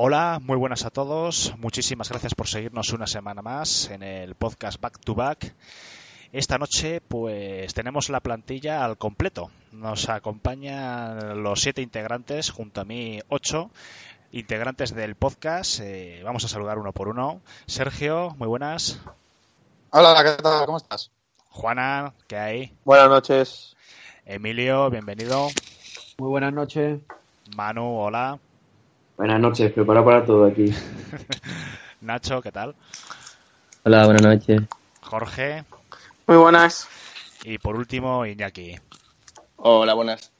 [0.00, 1.54] Hola, muy buenas a todos.
[1.58, 5.56] Muchísimas gracias por seguirnos una semana más en el podcast Back to Back.
[6.32, 9.50] Esta noche, pues tenemos la plantilla al completo.
[9.72, 13.72] Nos acompañan los siete integrantes, junto a mí ocho
[14.30, 15.80] integrantes del podcast.
[15.80, 17.40] Eh, vamos a saludar uno por uno.
[17.66, 19.00] Sergio, muy buenas.
[19.90, 20.64] Hola, ¿qué tal?
[20.64, 21.10] ¿Cómo estás?
[21.50, 22.72] Juana, ¿qué hay?
[22.84, 23.76] Buenas noches.
[24.24, 25.48] Emilio, bienvenido.
[26.18, 27.00] Muy buenas noches.
[27.56, 28.38] Manu, hola.
[29.18, 30.72] Buenas noches, prepara para todo aquí.
[32.00, 32.76] Nacho, ¿qué tal?
[33.82, 34.62] Hola, buenas noches.
[35.00, 35.64] Jorge.
[36.28, 36.88] Muy buenas.
[37.42, 38.76] Y por último, Iñaki.
[39.56, 40.30] Hola, buenas.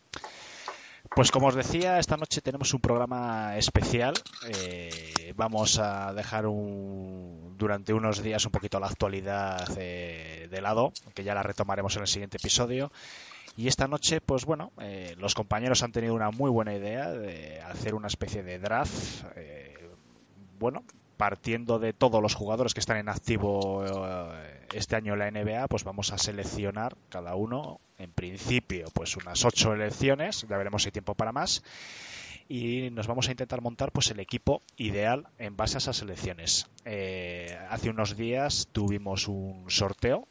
[1.13, 4.15] Pues como os decía, esta noche tenemos un programa especial.
[4.47, 10.93] Eh, vamos a dejar un, durante unos días un poquito la actualidad eh, de lado,
[11.15, 12.93] que ya la retomaremos en el siguiente episodio.
[13.59, 17.61] Y esta noche, pues bueno, eh, los compañeros han tenido una muy buena idea de
[17.63, 19.25] hacer una especie de draft.
[19.35, 19.75] Eh,
[20.61, 20.85] bueno,
[21.17, 25.67] partiendo de todos los jugadores que están en activo eh, este año en la NBA,
[25.67, 30.47] pues vamos a seleccionar cada uno, en principio, pues unas ocho elecciones.
[30.49, 31.65] Ya veremos si hay tiempo para más.
[32.49, 36.69] Y nos vamos a intentar montar pues el equipo ideal en base a esas elecciones.
[36.85, 40.29] hace unos días tuvimos un sorteo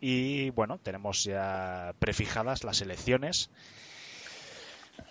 [0.00, 3.50] y bueno, tenemos ya prefijadas las elecciones.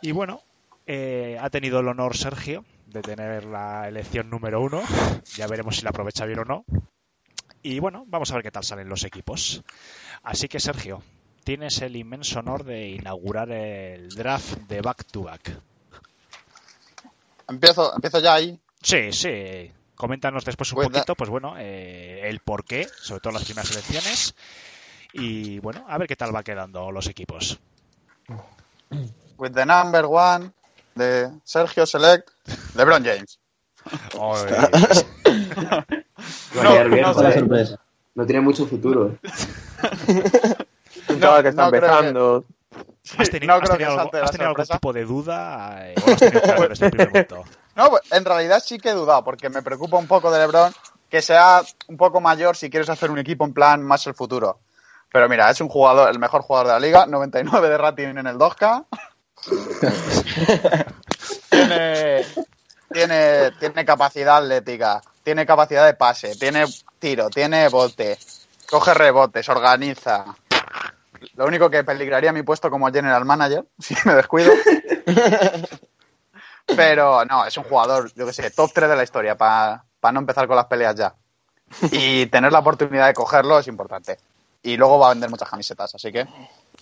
[0.02, 0.42] Y bueno,
[0.86, 4.82] eh, ha tenido el honor Sergio de tener la elección número uno.
[5.36, 6.66] Ya veremos si la aprovecha bien o no.
[7.62, 9.64] Y bueno, vamos a ver qué tal salen los equipos.
[10.24, 11.02] Así que Sergio,
[11.44, 15.60] tienes el inmenso honor de inaugurar el draft de back to back.
[17.48, 18.60] Empiezo, empiezo ya ahí.
[18.82, 19.72] Sí, sí.
[19.96, 24.36] Coméntanos después un poquito, pues bueno, eh, el por qué, sobre todo las primeras elecciones,
[25.18, 27.60] y bueno, a ver qué tal va quedando los equipos.
[29.38, 30.52] With the number one
[30.96, 32.30] de Sergio Select,
[32.76, 33.40] LeBron James.
[36.56, 37.80] no, no, sorpresa.
[38.16, 39.18] no tiene mucho futuro.
[41.20, 42.44] no, que está empezando.
[43.18, 46.18] ¿Has tenido, no has tenido, algo, has tenido algún tipo de duda eh, o has
[46.18, 47.28] tenido claro este primer?
[47.76, 50.74] No, pues, en realidad sí que he dudado, porque me preocupa un poco de LeBron
[51.10, 54.60] que sea un poco mayor si quieres hacer un equipo en plan más el futuro.
[55.16, 58.28] Pero mira, es un jugador, el mejor jugador de la liga, 99 de rating en
[58.28, 58.86] el 2K.
[61.50, 62.26] tiene,
[62.92, 66.66] tiene, tiene capacidad atlética, tiene capacidad de pase, tiene
[67.00, 68.20] tiro, tiene bote,
[68.70, 70.36] coge rebotes, organiza.
[71.36, 74.52] Lo único que peligraría mi puesto como general manager, si me descuido.
[76.76, 79.82] Pero no, es un jugador, yo que sé, top 3 de la historia para
[80.12, 81.16] no empezar con las peleas ya.
[81.90, 84.18] Y tener la oportunidad de cogerlo es importante
[84.66, 85.94] y luego va a vender muchas camisetas.
[85.94, 86.28] Así que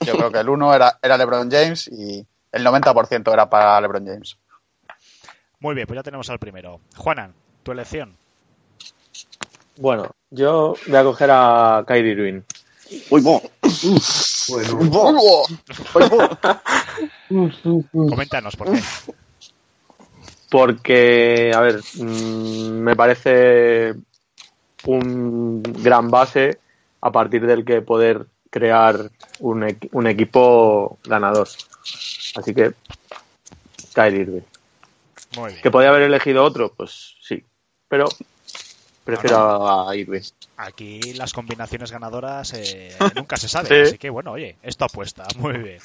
[0.05, 4.05] yo creo que el 1 era, era LeBron James y el 90% era para LeBron
[4.05, 4.37] James.
[5.59, 6.79] Muy bien, pues ya tenemos al primero.
[6.95, 8.17] Juanan, tu elección.
[9.77, 12.41] Bueno, yo voy a coger a Kyrie Irving.
[13.09, 13.41] Uy, bo.
[14.49, 15.43] Bueno.
[17.91, 18.83] Coméntanos por qué.
[20.49, 23.95] Porque, a ver, mmm, me parece
[24.85, 26.59] un gran base
[27.03, 31.49] a partir del que poder crear un, un equipo ganador.
[32.35, 32.71] Así que,
[33.93, 34.41] Kyle Irving.
[35.35, 35.61] Muy bien.
[35.61, 36.71] ¿Que podía haber elegido otro?
[36.73, 37.43] Pues sí,
[37.89, 38.05] pero
[39.03, 39.89] prefiero no, no.
[39.89, 40.21] a Irving.
[40.55, 43.89] Aquí las combinaciones ganadoras eh, nunca se sabe, sí.
[43.89, 45.79] así que bueno, oye, esto apuesta, muy bien.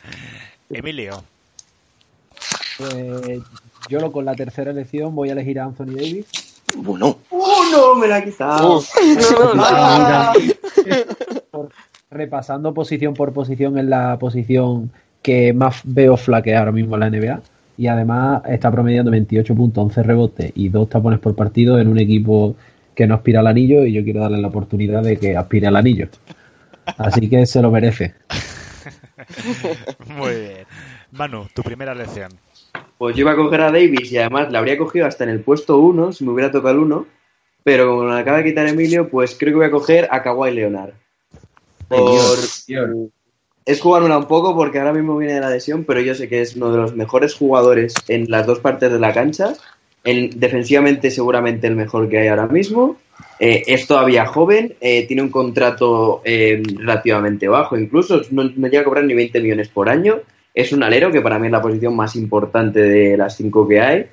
[0.70, 1.24] Emilio.
[2.76, 3.42] Pues
[3.88, 6.47] yo con la tercera elección voy a elegir a Anthony Davis.
[6.82, 7.18] Bueno.
[7.30, 7.94] ¡Oh, no!
[8.00, 8.82] Me la ha quitado.
[9.54, 9.54] no,
[11.52, 11.68] no,
[12.10, 14.90] Repasando posición por posición en la posición
[15.22, 17.40] que más veo flaquear ahora mismo en la NBA.
[17.76, 21.98] Y además está promediando 28 puntos, 11 rebotes y dos tapones por partido en un
[21.98, 22.56] equipo
[22.94, 25.76] que no aspira al anillo y yo quiero darle la oportunidad de que aspire al
[25.76, 26.08] anillo.
[26.96, 28.14] Así que se lo merece.
[30.06, 30.66] Muy bien.
[31.12, 32.32] Manu, tu primera lección.
[32.98, 35.40] Pues yo iba a coger a Davis y además la habría cogido hasta en el
[35.40, 37.06] puesto 1, si me hubiera tocado el 1.
[37.62, 40.50] Pero como me acaba de quitar Emilio, pues creo que voy a coger a Kawhi
[40.52, 40.94] Leonard.
[41.86, 42.38] Por...
[43.64, 46.40] Es jugármela un poco porque ahora mismo viene de la lesión, pero yo sé que
[46.40, 49.52] es uno de los mejores jugadores en las dos partes de la cancha
[50.04, 52.96] El, defensivamente seguramente el mejor que hay ahora mismo.
[53.38, 58.80] Eh, es todavía joven, eh, tiene un contrato eh, relativamente bajo, incluso no, no llega
[58.80, 60.20] a cobrar ni 20 millones por año.
[60.54, 63.80] Es un alero que para mí es la posición más importante de las cinco que
[63.80, 64.06] hay.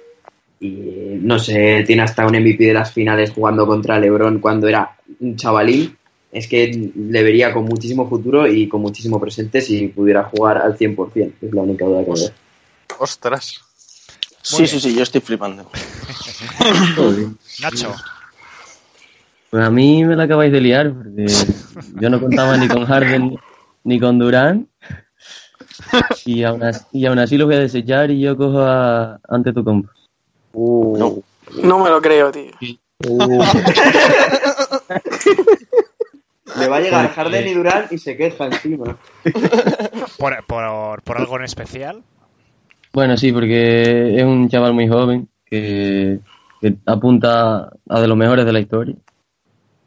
[0.59, 4.95] Y no sé, tiene hasta un MVP de las finales jugando contra LeBron cuando era
[5.19, 5.97] un chavalín.
[6.31, 10.77] Es que le vería con muchísimo futuro y con muchísimo presente si pudiera jugar al
[10.77, 11.33] 100%.
[11.41, 12.33] Es la única duda que me da.
[12.99, 13.61] Ostras.
[14.41, 15.63] Sí, sí, sí, yo estoy flipando.
[17.61, 17.95] Nacho,
[19.49, 21.25] Pues a mí me la acabáis de liar, porque
[21.99, 23.37] yo no contaba ni con Harden
[23.83, 24.67] ni con Durán.
[26.25, 29.53] Y aún, así, y aún así lo voy a desechar y yo cojo a, ante
[29.53, 29.91] tu compa.
[30.53, 31.17] No.
[31.63, 32.51] No me lo creo, tío.
[36.59, 38.97] Le va a llegar Harden y Durán y se queja encima.
[40.17, 42.03] por, por, por algo en especial.
[42.93, 46.19] Bueno, sí, porque es un chaval muy joven que,
[46.61, 48.95] que apunta a de los mejores de la historia.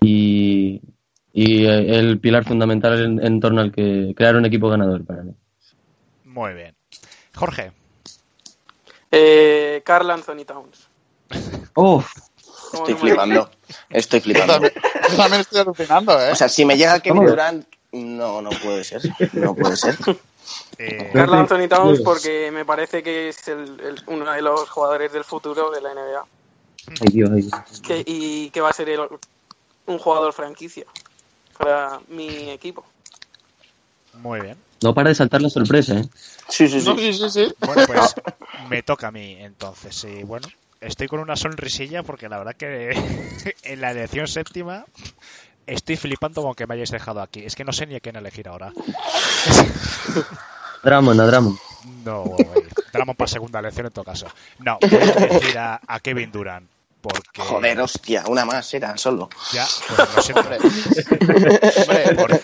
[0.01, 0.83] Y,
[1.33, 5.33] y el pilar fundamental en, en torno al que crear un equipo ganador para mí.
[6.39, 6.73] Muy bien.
[7.35, 7.73] Jorge,
[9.11, 10.87] Eh, Carl Anthony Towns.
[11.75, 13.51] ¿Cómo Estoy no me- flipando.
[13.91, 14.53] Estoy Yo flipando.
[14.53, 14.73] también,
[15.11, 16.31] yo también estoy alucinando, ¿eh?
[16.31, 17.27] O sea, si me llega Kevin.
[17.27, 19.03] Durant, no, no puede ser.
[19.33, 19.97] No puede ser.
[20.79, 25.13] eh, Carl Anthony Towns porque me parece que es el- el- uno de los jugadores
[25.13, 26.25] del futuro de la NBA.
[27.01, 27.81] Ay, Dios, ay, Dios.
[27.83, 29.09] Que, y que va a ser el-
[29.87, 30.85] un jugador franquicia
[31.59, 32.85] para mi equipo.
[34.21, 34.57] Muy bien.
[34.83, 36.09] No para de saltar la sorpresa, ¿eh?
[36.49, 36.89] Sí, sí, sí.
[36.89, 37.55] No, sí, sí, sí.
[37.61, 38.15] Bueno, pues
[38.71, 40.05] me toca a mí entonces.
[40.05, 40.49] Y bueno,
[40.81, 42.91] estoy con una sonrisilla porque la verdad que
[43.65, 44.85] en la elección séptima
[45.67, 47.41] estoy flipando con que me hayáis dejado aquí.
[47.45, 48.73] Es que no sé ni a quién elegir ahora.
[50.85, 51.59] Drummond, a Drummond.
[52.05, 52.27] No,
[52.93, 54.27] Dramon para segunda elección en todo caso.
[54.61, 56.69] No, voy a elegir a, a Kevin Durant.
[57.01, 59.29] Porque Joder, hostia, una más era solo.
[59.53, 60.43] ya, pues lo siento.
[60.43, 62.41] Hombre, Por-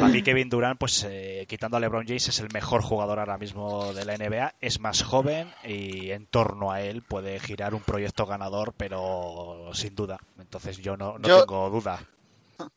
[0.00, 3.38] para mí Kevin Durant, pues eh, quitando a LeBron James, es el mejor jugador ahora
[3.38, 4.54] mismo de la NBA.
[4.60, 9.94] Es más joven y en torno a él puede girar un proyecto ganador, pero sin
[9.94, 10.18] duda.
[10.38, 12.00] Entonces yo no, no Yo- tengo duda.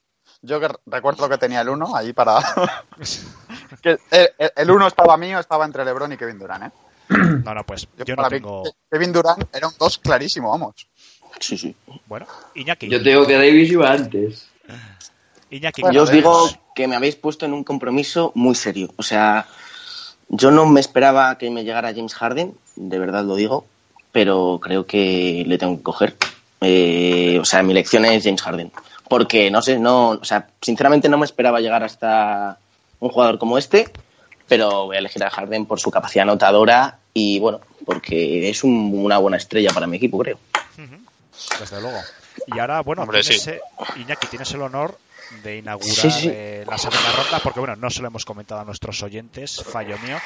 [0.42, 2.40] Yo que recuerdo que tenía el 1 ahí para.
[3.82, 6.72] que el- el 1 estaba mío, estaba entre LeBron y Kevin Durant, ¿eh?
[7.46, 8.64] No, no, pues Yo, yo no tengo.
[8.90, 10.88] Kevin Durant era un 2 clarísimo, vamos.
[11.40, 11.76] Sí, sí.
[12.08, 12.26] Bueno,
[12.56, 12.90] Iñaki.
[12.90, 14.50] Yo te digo que Davis iba antes.
[15.52, 18.94] Iñaki, Bueno, Yo os digo que me habéis puesto en un compromiso muy serio.
[18.98, 19.46] O sea,
[20.30, 23.66] yo no me esperaba que me llegara James Harden, de verdad lo digo,
[24.12, 26.16] pero creo que le tengo que coger.
[26.62, 28.72] Eh, o sea, mi elección es James Harden.
[29.10, 32.58] Porque, no sé, no, o sea, sinceramente no me esperaba llegar hasta
[33.02, 33.92] un jugador como este,
[34.48, 38.92] pero voy a elegir a Harden por su capacidad anotadora y, bueno, porque es un-
[38.94, 40.38] una buena estrella para mi equipo, creo.
[41.60, 42.00] Desde luego.
[42.48, 43.52] Y ahora, bueno, Hombre, tienes, sí.
[44.00, 44.98] Iñaki, tienes el honor
[45.44, 46.30] de inaugurar Sí, sí.
[46.32, 49.98] eh, la segunda ronda, porque bueno, no se lo hemos comentado a nuestros oyentes, fallo
[50.00, 50.18] mío,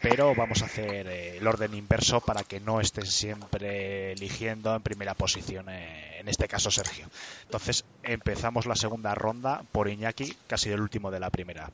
[0.00, 4.82] pero vamos a hacer eh, el orden inverso para que no estén siempre eligiendo en
[4.82, 7.06] primera posición, eh, en este caso Sergio.
[7.44, 11.70] Entonces, empezamos la segunda ronda por Iñaki, casi el último de la primera.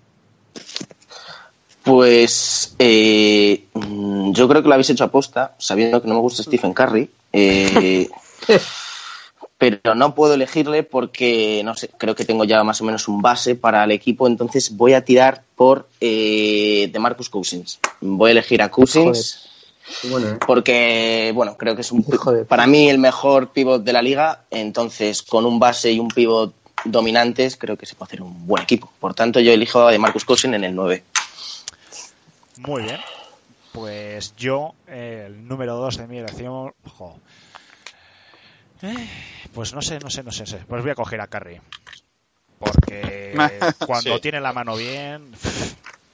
[1.82, 6.42] Pues eh, mm, yo creo que lo habéis hecho aposta, sabiendo que no me gusta
[6.42, 7.10] Stephen Curry.
[9.58, 13.22] pero no puedo elegirle porque, no sé, creo que tengo ya más o menos un
[13.22, 17.80] base para el equipo, entonces voy a tirar por eh, de Marcus Cousins.
[18.00, 19.46] Voy a elegir a Cousins
[20.04, 20.38] bueno, ¿eh?
[20.46, 22.04] porque, bueno, creo que es un,
[22.48, 26.54] para mí el mejor pivot de la liga, entonces con un base y un pivot
[26.84, 28.90] dominantes creo que se puede hacer un buen equipo.
[28.98, 31.02] Por tanto, yo elijo a de Marcus Cousins en el 9.
[32.58, 32.98] Muy bien.
[33.72, 36.72] Pues yo, eh, el número 2 de mi elección.
[36.96, 37.16] jo.
[38.82, 39.08] Eh,
[39.54, 40.58] pues no sé, no sé, no sé, sé.
[40.68, 41.60] Pues voy a coger a Curry.
[42.58, 43.32] Porque
[43.86, 44.20] cuando Sí.
[44.20, 45.32] tiene la mano bien,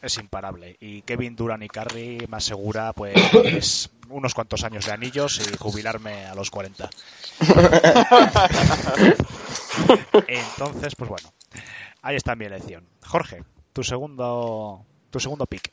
[0.03, 0.77] es imparable.
[0.81, 6.27] Y Kevin Durant y Curry me asegura pues unos cuantos años de anillos y jubilarme
[6.27, 6.91] a los 40.
[10.29, 11.33] Entonces, pues bueno,
[12.03, 12.85] ahí está mi elección.
[13.07, 15.73] Jorge, tu segundo, tu segundo pick.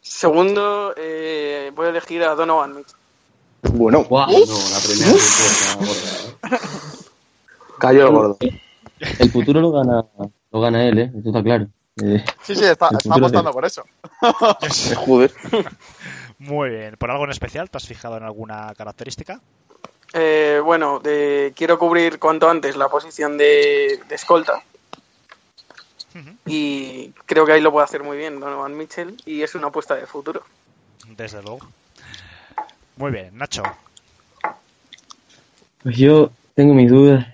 [0.00, 2.97] Segundo, eh, voy a elegir a Donovan Mitchell.
[3.62, 5.12] Bueno, No, la primera
[5.76, 6.58] gorda, ¿eh?
[7.78, 8.38] Cayó el gordo.
[9.00, 10.04] El futuro lo gana,
[10.50, 11.12] lo gana él, ¿eh?
[11.18, 11.66] Eso está claro.
[12.00, 13.84] Eh, Sí, sí, está, está apostando por eso.
[14.96, 15.32] joder.
[16.38, 16.96] Muy bien.
[16.96, 17.68] ¿Por algo en especial?
[17.70, 19.40] ¿Te has fijado en alguna característica?
[20.12, 24.62] Eh, bueno, de- quiero cubrir cuanto antes la posición de, de escolta.
[26.46, 29.16] Y creo que ahí lo puede hacer muy bien Donovan Mitchell.
[29.26, 30.42] Y es una apuesta de futuro.
[31.16, 31.60] Desde luego.
[32.98, 33.62] Muy bien, Nacho.
[35.82, 37.26] Pues yo tengo mis dudas.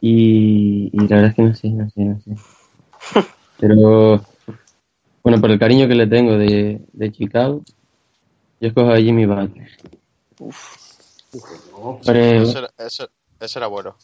[0.00, 2.30] Y, y la verdad es que no sé, no sé, no sé.
[3.58, 4.24] Pero,
[5.22, 7.62] bueno, por el cariño que le tengo de, de Chicago,
[8.60, 9.68] yo escojo a Jimmy Butler.
[12.06, 13.08] Pero- Ese, era- ese-
[13.40, 13.96] ese era bueno.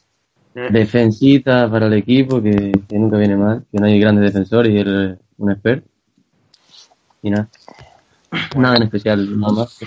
[0.70, 4.78] defensita para el equipo que, que nunca viene mal, que no hay grandes defensores y
[4.78, 5.88] él es un experto.
[7.22, 7.48] Y nada.
[8.56, 9.78] Nada en especial, nada más.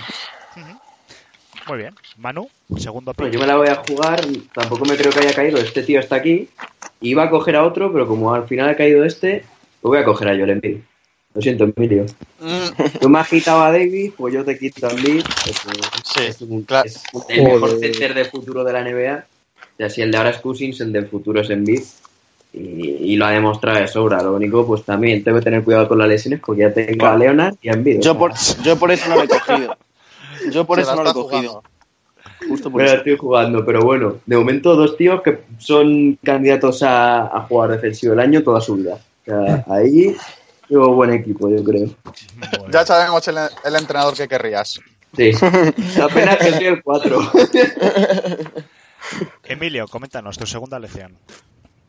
[1.66, 1.94] Muy bien.
[2.16, 3.34] Manu, segundo Bueno, pick.
[3.34, 4.20] yo me la voy a jugar,
[4.54, 6.48] tampoco me creo que haya caído, este tío está aquí.
[7.00, 9.44] Iba a coger a otro, pero como al final ha caído este,
[9.80, 10.78] pues voy a coger a Joel Embiid.
[11.34, 12.06] Lo siento, Emilio.
[12.40, 15.22] Mm, Tú me has quitado a Davis, pues yo te quito a Embiid.
[15.44, 15.56] pues,
[16.04, 16.86] Sí, es, un- claro.
[16.88, 17.78] es el mejor Joder.
[17.80, 19.26] center de futuro de la NBA.
[19.60, 21.82] O sea, si el de ahora es Cousins, el del futuro es Embiid.
[22.52, 22.58] Y,
[23.12, 24.22] y lo ha demostrado de sobra.
[24.22, 27.16] Lo único, pues también tengo que tener cuidado con las lesiones porque ya tengo a
[27.16, 27.98] Leonard y a Embiid.
[27.98, 29.76] o Yo por, yo por eso no lo he cogido.
[30.50, 31.62] Yo por Se eso no lo he cogido.
[32.48, 32.94] Justo por eso.
[32.96, 38.12] estoy jugando, pero bueno, de momento dos tíos que son candidatos a, a jugar defensivo
[38.12, 38.94] del año toda su vida.
[38.94, 40.16] O sea, ahí
[40.68, 41.88] llevo buen equipo, yo creo.
[42.70, 44.80] Ya sabemos el, el entrenador que querrías.
[45.16, 45.32] Sí,
[46.00, 47.32] apenas que soy el 4.
[49.44, 51.16] Emilio, coméntanos tu segunda lección.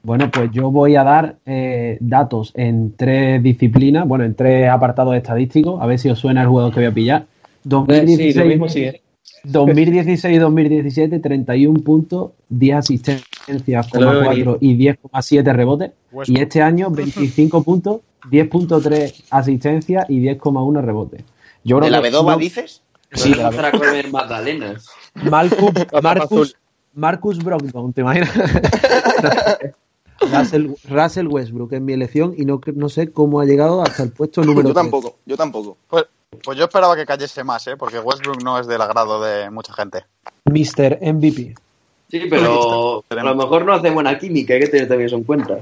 [0.01, 5.15] Bueno, pues yo voy a dar eh, datos en tres disciplinas, bueno, en tres apartados
[5.15, 7.25] estadísticos, a ver si os suena el jugador que voy a pillar.
[7.63, 9.01] Sí, lo 2016, mismo sí, ¿eh?
[9.45, 15.91] 2016-2017, 31 puntos, 10 asistencias, Te lo veo 4 y 10,7 rebotes.
[16.25, 21.23] Y este año 25 puntos, 10.3 asistencias y 10,1 rebotes.
[21.63, 22.81] Yo creo ¿De la Bedoba no- dices?
[23.11, 24.87] Sí, de la comer magdalenas.
[25.15, 25.71] Marcus.
[26.01, 26.55] Marcus,
[26.93, 28.29] Marcus Brogdon, ¿te imaginas?
[30.21, 34.11] Russell, Russell Westbrook es mi elección y no, no sé cómo ha llegado hasta el
[34.11, 35.77] puesto número Yo tampoco, yo tampoco.
[35.87, 36.05] Pues,
[36.43, 37.77] pues yo esperaba que cayese más, ¿eh?
[37.77, 40.05] porque Westbrook no es del agrado de mucha gente.
[40.45, 40.99] Mr.
[41.01, 41.55] MVP.
[42.09, 45.23] Sí, pero a lo mejor no hace buena química, hay que tener también eso en
[45.23, 45.59] cuenta.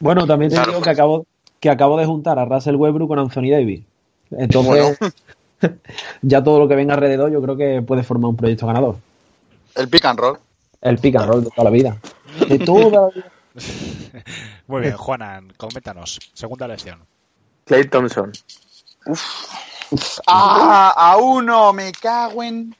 [0.00, 1.26] Bueno, también te Claro, digo que acabo,
[1.60, 3.84] que acabo de juntar a Russell Westbrook con Anthony Davis.
[4.32, 4.98] Entonces,
[6.22, 8.96] ya todo lo que venga alrededor yo creo que puede formar un proyecto ganador.
[9.74, 10.38] El pick and roll.
[10.80, 11.96] El pick and roll de toda la vida.
[12.48, 13.32] De toda la vida.
[14.66, 16.18] Muy bien, Juanan, coméntanos.
[16.34, 17.06] Segunda lección.
[17.64, 18.32] Clay Thompson.
[20.26, 20.92] ¡Ah!
[20.96, 21.72] ¡A uno!
[21.72, 22.76] ¡Me cago en!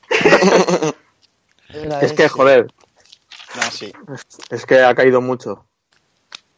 [1.68, 2.72] Es que, joder,
[3.56, 3.92] No, sí.
[4.50, 5.64] es que ha caído mucho.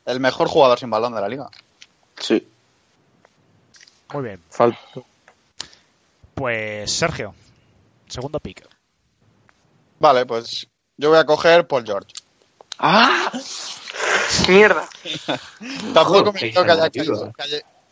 [0.04, 1.50] El mejor jugador sin balón de la liga.
[2.18, 2.46] Sí.
[4.12, 4.42] Muy bien.
[4.50, 4.78] Falta.
[6.34, 7.34] Pues Sergio,
[8.08, 8.66] segundo pick.
[9.98, 12.12] Vale, pues yo voy a coger Paul George.
[12.78, 13.30] ¡Ah!
[14.49, 14.88] Mierda.
[15.94, 16.90] Tampoco me creo que haya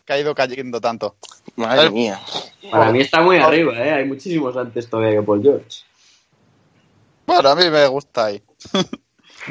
[0.05, 1.17] caído, cayendo tanto.
[1.57, 2.21] Madre mía.
[2.71, 3.93] Para mí está muy arriba, ¿eh?
[3.93, 5.69] Hay muchísimos antes todavía que Paul George.
[7.27, 8.43] Bueno, a mí me gusta ahí.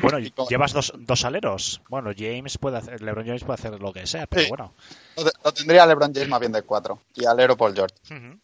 [0.01, 1.79] Bueno, llevas dos, dos aleros.
[1.87, 4.49] Bueno, James puede hacer, LeBron James puede hacer lo que sea, pero Sí.
[4.49, 4.73] bueno.
[5.15, 6.99] Lo, te- lo tendría LeBron James más bien de 4.
[7.15, 7.95] Y alero Paul George.
[8.09, 8.37] No sé,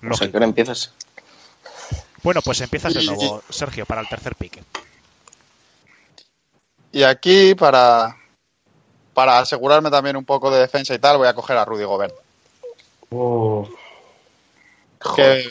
[0.00, 0.30] Lógico.
[0.32, 0.92] ¿qué hora empiezas?
[2.24, 4.64] Bueno, pues empiezas de nuevo, Sergio, para el tercer pick.
[6.94, 8.16] Y aquí, para,
[9.14, 12.14] para asegurarme también un poco de defensa y tal, voy a coger a Rudy Gobert.
[13.10, 13.68] Oh.
[15.16, 15.44] Que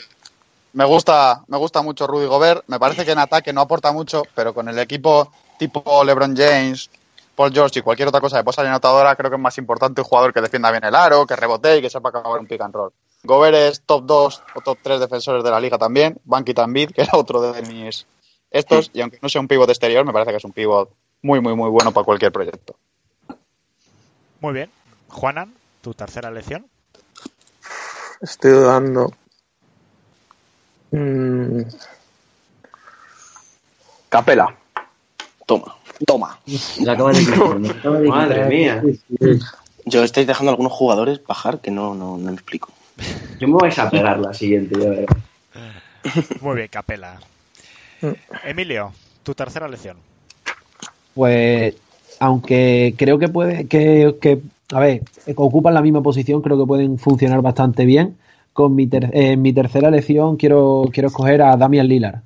[0.72, 2.64] me gusta, me gusta mucho Rudy Gobert.
[2.66, 6.88] Me parece que en ataque no aporta mucho, pero con el equipo tipo LeBron James,
[7.36, 10.06] Paul George y cualquier otra cosa de posa anotadora, creo que es más importante un
[10.06, 12.74] jugador que defienda bien el aro, que rebote y que sepa acabar un pick and
[12.74, 12.92] roll.
[13.22, 16.18] Gobert es top 2 o top 3 defensores de la liga también.
[16.24, 18.06] Banky Tambid, que era otro de mis
[18.50, 18.90] estos.
[18.94, 20.88] Y aunque no sea un pivot exterior, me parece que es un pivot
[21.24, 22.76] muy, muy, muy bueno para cualquier proyecto.
[24.40, 24.70] Muy bien.
[25.08, 26.66] Juanan, tu tercera lección.
[28.20, 29.10] Estoy dudando.
[30.90, 31.62] Mm.
[34.10, 34.54] Capela.
[35.46, 35.76] Toma,
[36.06, 36.38] toma.
[36.44, 38.82] De quitar, me acabas de Madre mía.
[39.86, 42.70] Yo estáis dejando a algunos jugadores bajar que no, no, no me explico.
[43.40, 45.06] Yo me vais a pegar la siguiente, ya.
[46.42, 47.18] Muy bien, Capela.
[48.44, 49.96] Emilio, tu tercera lección.
[51.14, 51.74] Pues,
[52.20, 54.40] aunque creo que puede, que, que,
[54.72, 58.16] a ver, que ocupan la misma posición, creo que pueden funcionar bastante bien.
[58.52, 62.20] Con mi, ter- eh, mi tercera elección quiero, quiero escoger a Damian Lillard.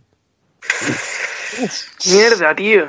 [2.07, 2.85] Mierda, tío.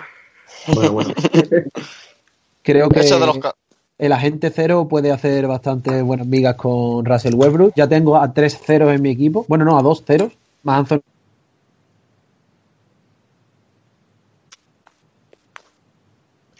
[0.67, 1.13] Bueno, bueno.
[2.63, 3.55] Creo que Eso de los ca-
[3.97, 7.73] el agente cero puede hacer bastante buenas migas con Russell Westbrook.
[7.75, 9.45] Ya tengo a tres ceros en mi equipo.
[9.47, 10.31] Bueno, no, a dos ceros.
[10.63, 10.99] Más Anthony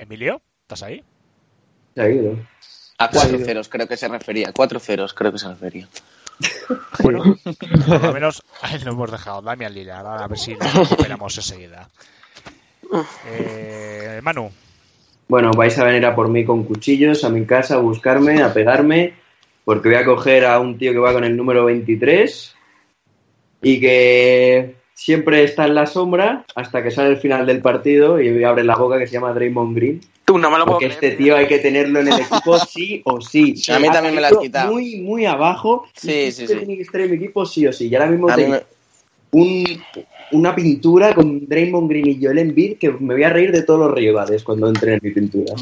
[0.10, 1.04] Emilio, ¿estás ahí?
[1.96, 2.36] Ido.
[2.98, 4.52] A cuatro ceros creo que se refería.
[4.52, 5.88] Cuatro ceros creo que se refería.
[7.04, 7.38] Bueno,
[7.86, 9.44] por lo menos ahí lo hemos dejado.
[9.44, 11.90] Damian Lillard, a ver si lo recuperamos enseguida.
[13.28, 14.50] Eh, Manu,
[15.28, 18.52] Bueno, vais a venir a por mí con cuchillos a mi casa a buscarme, a
[18.52, 19.14] pegarme,
[19.64, 22.56] porque voy a coger a un tío que va con el número 23
[23.62, 28.44] y que siempre está en la sombra hasta que sale el final del partido y
[28.44, 30.02] abre la boca que se llama Draymond Green.
[30.26, 33.02] Tú no me lo puedo Porque este tío hay que tenerlo en el equipo sí
[33.06, 33.56] o sí.
[33.56, 34.72] Sí, a mí también me lo has Ha quitado.
[34.72, 35.88] Muy, muy abajo.
[35.96, 36.54] Sí, sí, sí.
[36.54, 37.88] Tiene que estar en mi equipo sí o sí.
[37.88, 38.64] Y ahora mismo tengo me-
[39.32, 39.86] un,
[40.32, 43.80] una pintura con Draymond Green y Joel Embiid que me voy a reír de todos
[43.80, 45.54] los rivales cuando entren en mi pintura.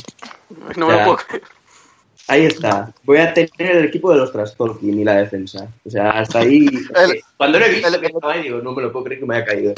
[0.76, 1.44] No me lo puedo creer.
[2.28, 2.94] Ahí está.
[3.04, 5.68] Voy a tener el equipo de los Trastorkin y la defensa.
[5.86, 6.66] O sea, hasta ahí.
[6.96, 9.20] El- Cuando lo he visto el- que estaba ahí, digo, no me lo puedo creer
[9.22, 9.74] que me haya caído.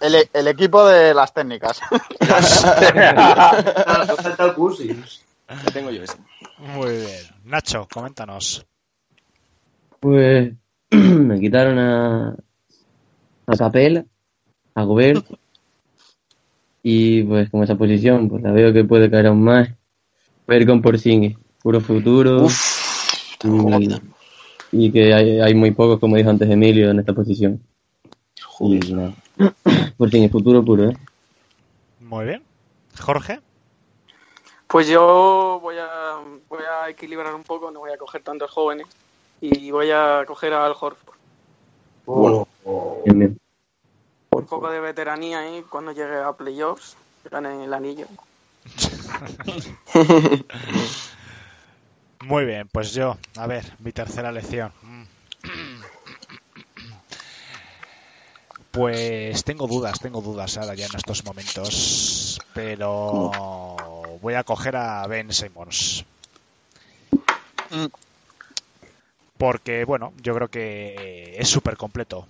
[0.00, 1.80] El, el equipo de las técnicas.
[1.90, 1.98] Me
[2.28, 5.22] ha faltado Cousins.
[5.48, 6.16] Lo tengo yo ese.
[6.58, 7.20] muy bien.
[7.44, 8.64] Nacho, coméntanos.
[10.00, 10.52] Pues
[10.90, 12.36] me quitaron a,
[13.46, 14.04] a Capela,
[14.74, 15.26] a Gobert.
[16.82, 19.68] Y pues con esa posición, pues la veo que puede caer aún más.
[20.46, 22.46] Ver con Porzingis, puro futuro.
[23.42, 23.88] y,
[24.70, 27.58] y que hay, hay muy pocos, como dijo antes Emilio, en esta posición.
[28.60, 29.14] Y nada.
[29.96, 30.96] Porzingis, futuro puro, ¿eh?
[32.00, 32.42] Muy bien.
[33.00, 33.40] Jorge,
[34.66, 36.18] Pues yo voy a,
[36.50, 38.86] voy a equilibrar un poco, no voy a coger tantos jóvenes.
[39.40, 41.14] Y voy a coger a Al Horford.
[42.04, 42.46] Bueno.
[43.06, 43.38] Bien, bien.
[44.30, 48.06] Un poco de veteranía ahí cuando llegue a playoffs, que ganen el anillo.
[52.26, 52.68] muy bien.
[52.72, 54.72] Pues yo, a ver, mi tercera lección.
[58.70, 65.06] Pues tengo dudas, tengo dudas ahora ya en estos momentos, pero voy a coger a
[65.06, 66.04] Ben Simmons.
[67.70, 67.86] Mm.
[69.38, 72.26] Porque, bueno, yo creo que es súper completo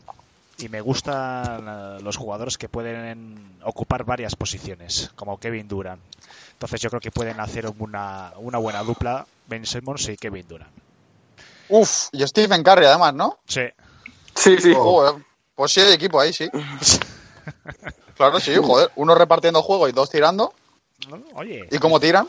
[0.59, 6.03] y me gustan eh, los jugadores que pueden ocupar varias posiciones, como Kevin Durant.
[6.53, 10.73] Entonces yo creo que pueden hacer una, una buena dupla Ben Simmons y Kevin Durant.
[11.69, 13.39] Uf, y Stephen Curry además, ¿no?
[13.47, 13.63] Sí,
[14.37, 14.75] Sí, sí.
[14.75, 15.23] Joder,
[15.55, 16.49] pues sí hay equipo ahí, sí.
[18.17, 18.91] Claro, sí, joder.
[18.97, 20.55] Uno repartiendo juego y dos tirando.
[21.09, 21.21] ¿no?
[21.35, 22.29] Oye, ¿Y cómo tiran?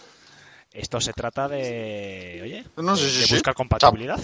[0.73, 3.34] esto se trata de, oye, No, sí, de, sí, de sí.
[3.36, 4.19] buscar compatibilidad.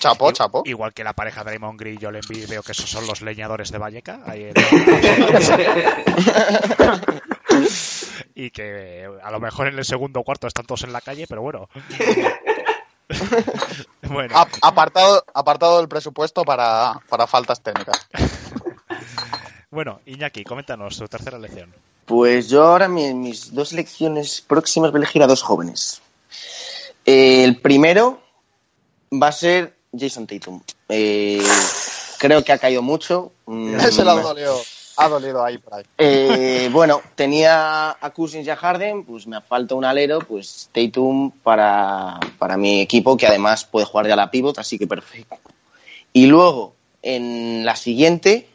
[0.00, 0.62] Chapo, chapo.
[0.64, 3.70] Igual que la pareja Draymond Green y Joel Embiid, veo que esos son los leñadores
[3.70, 4.20] de Valleca.
[4.26, 4.54] ahí en-
[8.34, 11.42] y que a lo mejor en el segundo cuarto están todos en la calle, pero
[11.42, 11.68] bueno.
[14.08, 18.08] bueno, A- apartado, apartado del presupuesto para, para faltas técnicas.
[19.70, 21.74] bueno, Iñaki, coméntanos tu tercera lección.
[22.06, 26.00] Pues yo ahora mi- mis dos elecciones próximas voy a elegir a dos jóvenes.
[27.04, 28.22] El primero
[29.12, 30.60] va a ser Jason Tatum.
[30.88, 31.42] Eh,
[32.18, 33.32] creo que ha caído mucho.
[33.46, 34.60] Mm, Ese le ha dolido,
[34.96, 35.84] ha dolido ahí por ahí.
[35.98, 41.30] eh, bueno, tenía a Cousins y a Harden, pues me falta un alero, pues Tatum
[41.42, 45.38] para, para mi equipo, que además puede jugar ya la pivot, así que perfecto.
[46.12, 48.48] Y luego, en la siguiente,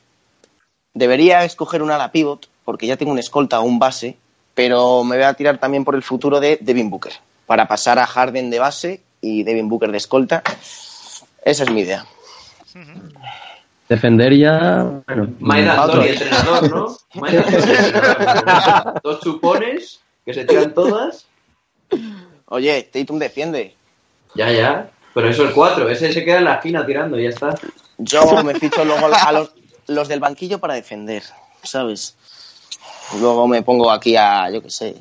[0.93, 4.17] debería escoger un ala pivot, porque ya tengo un escolta o un base,
[4.53, 7.13] pero me voy a tirar también por el futuro de Devin Booker,
[7.45, 10.43] para pasar a Harden de base y Devin Booker de escolta.
[11.45, 12.05] Esa es mi idea.
[13.87, 15.29] Defender ya, bueno.
[15.39, 16.01] Otro.
[16.01, 16.97] D'Antoni, entrenador, ¿no?
[17.27, 19.01] Entrenador.
[19.03, 21.27] Dos chupones que se tiran todas.
[22.47, 23.75] Oye, Tatum defiende.
[24.33, 24.89] Ya, ya.
[25.13, 25.87] Pero eso es cuatro.
[25.87, 27.55] Ese se queda en la esquina tirando y ya está.
[27.99, 29.51] Yo me ficho luego a los,
[29.87, 31.23] los del banquillo para defender,
[31.61, 32.15] ¿sabes?
[33.19, 34.95] Luego me pongo aquí a, yo qué sé,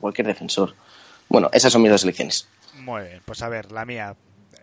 [0.00, 0.74] cualquier defensor.
[1.28, 2.48] Bueno, esas son mis dos elecciones.
[2.78, 4.16] Muy bien, pues a ver, la mía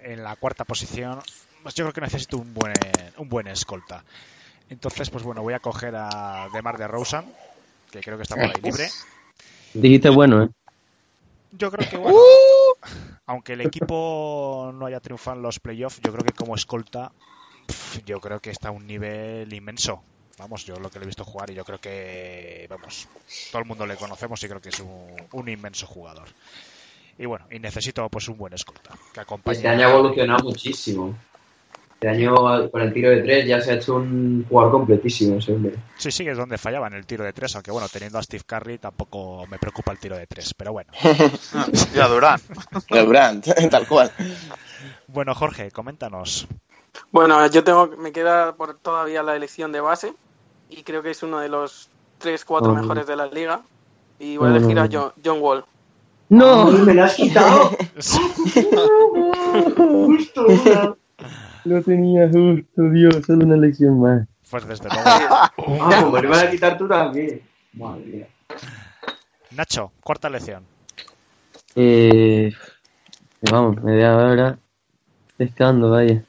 [0.04, 1.20] en la cuarta posición,
[1.64, 2.74] pues yo creo que necesito un buen
[3.18, 4.04] un buen escolta.
[4.70, 7.26] Entonces, pues bueno, voy a coger a Demar de Rosen,
[7.92, 8.90] que creo que está por ahí libre.
[9.74, 10.50] Dijiste bueno, ¿eh?
[11.52, 12.20] Yo creo que bueno,
[13.26, 17.12] aunque el equipo no haya triunfado en los playoffs, yo creo que como escolta,
[18.06, 20.02] yo creo que está a un nivel inmenso.
[20.38, 23.08] Vamos, yo lo que le he visto jugar y yo creo que, vamos,
[23.52, 26.28] todo el mundo le conocemos y creo que es un, un inmenso jugador.
[27.20, 29.58] Y bueno, y necesito pues un buen escolta que acompañe.
[29.58, 31.16] Este año ha evolucionado muchísimo.
[31.96, 32.36] Este año
[32.70, 35.74] con el tiro de tres ya se ha hecho un jugador completísimo ese hombre.
[35.98, 38.44] Sí, sí, es donde fallaba en el tiro de tres, aunque bueno, teniendo a Steve
[38.46, 40.92] Curry tampoco me preocupa el tiro de tres, pero bueno.
[41.96, 42.40] Y a Durán.
[42.90, 44.12] El Brand, tal cual.
[45.08, 46.48] Bueno, Jorge, coméntanos.
[47.12, 50.14] Bueno, yo tengo, me queda por todavía la elección de base
[50.70, 52.76] y creo que es uno de los 3, 4 Oh.
[52.76, 53.62] mejores de la liga
[54.20, 54.90] y voy a elegir a no.
[54.92, 55.66] John, John Wall.
[56.30, 56.72] ¡No!
[56.72, 57.72] ¡Me lo has quitado!
[59.76, 60.96] Justo una.
[61.64, 64.28] Lo tenía justo, Dios, solo una lección más.
[64.50, 65.04] Pues desde luego.
[65.80, 67.42] Vamos, me lo iban a quitar tú también.
[67.74, 68.28] Madre mía.
[69.52, 70.64] Nacho, cuarta lección.
[71.76, 72.54] Eh,
[73.52, 74.58] vamos, media hora
[75.36, 76.24] pescando, vaya.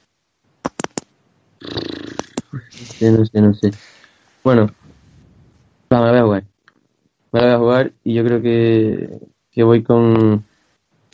[2.51, 3.71] No sé, no sé, no sé.
[4.43, 4.67] Bueno,
[5.91, 6.43] va, me la voy a jugar.
[7.31, 9.19] Me la voy a jugar y yo creo que,
[9.51, 10.45] que voy con,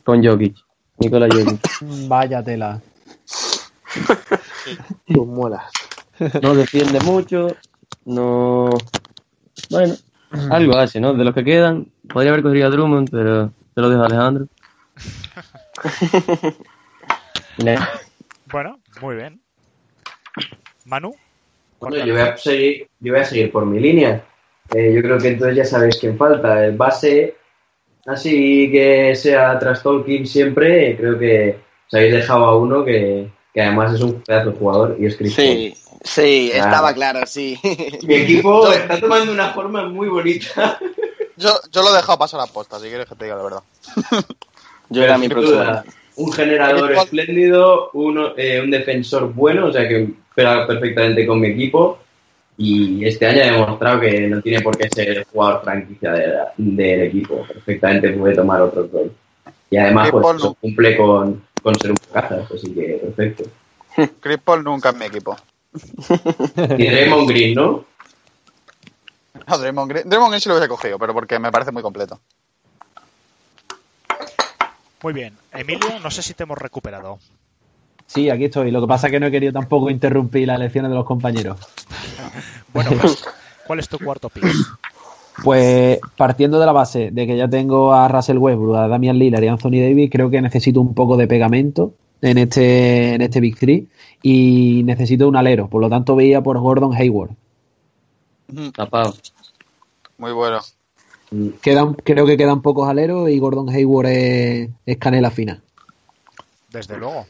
[0.04, 0.56] con Jokic.
[0.98, 1.60] Nicola Jokic.
[2.08, 2.80] Vaya tela.
[5.06, 5.70] Pues mola.
[6.42, 7.56] No defiende mucho,
[8.04, 8.68] no...
[9.70, 9.94] Bueno,
[10.50, 11.14] algo hace, ¿no?
[11.14, 14.48] De los que quedan, podría haber cogido a Drummond, pero se lo dejo a Alejandro.
[18.50, 19.40] Bueno, muy bien.
[20.84, 21.14] Manu,
[21.80, 24.22] Bueno, yo voy a seguir, yo voy a seguir por mi línea.
[24.74, 26.64] Eh, yo creo que entonces ya sabéis quién falta.
[26.64, 27.36] El base,
[28.06, 33.62] así que sea tras Tolkien siempre, creo que os habéis dejado a uno que, que
[33.62, 35.30] además es un pedazo de jugador y es Paul.
[35.30, 36.64] Sí, sí, Claro.
[36.70, 37.58] estaba claro, sí.
[38.06, 40.78] Mi equipo está tomando una forma muy bonita.
[41.36, 43.62] Yo, yo lo he dejado pasar a posta, si quieres que te diga la verdad.
[44.88, 50.08] Yo era mi duda, Un generador espléndido, uno, eh, un defensor bueno, o sea que
[50.34, 51.98] pega perfectamente con mi equipo.
[52.58, 56.26] Y este año ha demostrado que no tiene por qué ser el jugador franquicia de
[56.28, 57.44] la- del equipo.
[57.46, 59.12] Perfectamente puede tomar otro rol.
[59.70, 63.44] Y además, Chris pues Paul cumple con, con ser un cazas, así que perfecto.
[64.20, 65.36] Chris Paul nunca en mi equipo.
[66.78, 67.84] Y Draymond Green, ¿no?
[69.46, 72.18] No, Draymond Green, Draymond Green sí lo hubiese cogido, pero porque me parece muy completo.
[75.02, 75.36] muy bien.
[75.52, 77.18] Emilio, no sé si te hemos recuperado.
[78.06, 78.70] Sí, aquí estoy.
[78.70, 81.58] Lo que pasa es que no he querido tampoco interrumpir las lecciones de los compañeros.
[82.72, 83.24] Bueno, pues,
[83.66, 84.44] ¿cuál es tu cuarto pick?
[85.42, 89.42] Pues partiendo de la base de que ya tengo a Russell Westbrook, a Damian Lillard
[89.42, 91.92] y a Anthony Davis, creo que necesito un poco de pegamento
[92.22, 93.88] en este, en este Big Three
[94.22, 95.68] y necesito un alero.
[95.68, 97.32] Por lo tanto, veía por Gordon Hayward.
[98.74, 99.14] Tapado.
[100.16, 100.60] Muy bueno.
[101.60, 105.60] Quedan, creo que quedan pocos aleros y Gordon Hayward es, es canela fina.
[106.70, 107.26] Desde luego.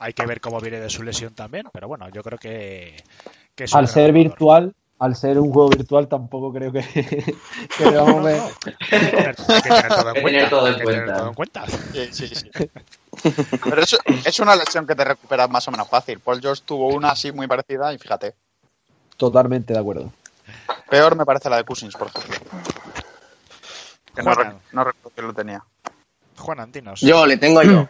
[0.00, 2.96] Hay que ver cómo viene de su lesión también, pero bueno, yo creo que,
[3.54, 4.12] que es un Al ser jugador.
[4.14, 6.80] virtual, al ser un juego virtual, tampoco creo que,
[7.78, 7.84] que.
[7.84, 7.94] Hay
[8.90, 10.22] tener todo en cuenta.
[10.22, 11.16] tener todo en hay que tener cuenta.
[11.18, 11.66] todo en cuenta.
[11.66, 12.50] Sí, sí, sí.
[13.64, 13.82] Pero
[14.24, 16.18] es una lesión que te recuperas más o menos fácil.
[16.20, 18.34] Paul George tuvo una así muy parecida y fíjate.
[19.16, 20.12] Totalmente de acuerdo.
[20.88, 22.40] Peor me parece la de Cousins, por ejemplo.
[24.14, 24.34] Que no
[24.84, 25.62] recuerdo que lo tenía.
[26.38, 27.00] Juan Antinos.
[27.02, 27.86] Yo le tengo yo.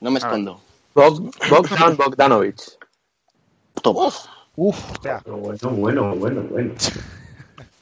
[0.00, 0.60] No me escondo.
[0.94, 2.56] Bog- Bogdan Bogdanovic.
[3.82, 4.08] Toma.
[4.56, 6.74] Hostia, Bueno, bueno, bueno, bueno.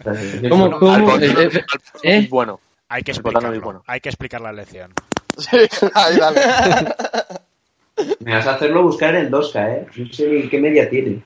[0.48, 1.08] ¿Cómo, cómo?
[1.08, 1.64] Bogdanovic- Eh,
[2.02, 2.26] eh, ¿Eh?
[2.30, 2.60] Bueno.
[2.88, 3.60] hay que explicarlo.
[3.60, 3.82] bueno.
[3.86, 4.92] Hay que explicar la lección.
[5.36, 5.56] Sí,
[5.94, 6.40] ahí dale.
[8.20, 9.86] Me vas a hacerlo buscar en el 2K, ¿eh?
[9.96, 11.22] No sé qué media tiene.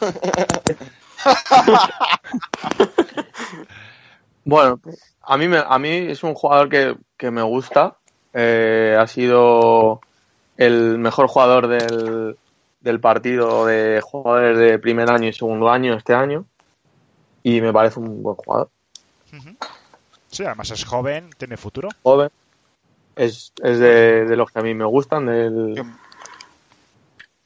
[4.44, 4.80] Bueno,
[5.22, 7.96] a mí, me, a mí es un jugador que, que me gusta.
[8.32, 10.00] Eh, ha sido
[10.60, 12.36] el mejor jugador del,
[12.80, 16.44] del partido de jugadores de primer año y segundo año este año.
[17.42, 18.68] Y me parece un buen jugador.
[20.30, 21.88] Sí, además es joven, tiene futuro.
[22.02, 22.28] Joven.
[23.16, 25.24] Es, es de, de los que a mí me gustan.
[25.26, 25.82] Del,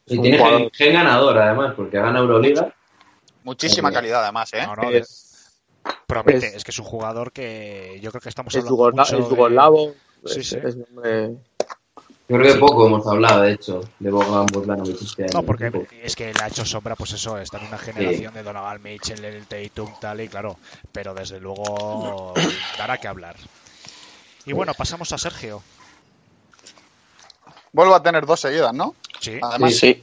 [0.06, 2.74] Y tiene gen, gen ganador, además, porque gana Euroliga.
[3.44, 4.66] Muchísima calidad, además, ¿eh?
[4.66, 5.62] No, es,
[6.08, 6.48] promete.
[6.48, 8.76] es- Es, que es un jugador que yo creo que estamos es, hablando es
[9.12, 9.14] de-.
[10.24, 10.56] Sí, es- sí.
[10.62, 11.36] es un hombre-
[12.26, 15.32] Yo creo que poco hemos hablado, de hecho, de Bogan Bogdanovic este año.
[15.34, 15.70] No, porque
[16.02, 19.22] es que le ha hecho sombra, pues eso, está en una generación de Donovan Mitchell,
[19.22, 20.56] el Tatum, tal y claro,
[20.90, 22.32] pero desde luego
[22.78, 23.36] dará que hablar.
[24.46, 25.62] Y bueno, pasamos a Sergio.
[27.72, 28.94] Vuelvo a tener dos seguidas, ¿no?
[29.20, 30.02] Sí, Además, Sí.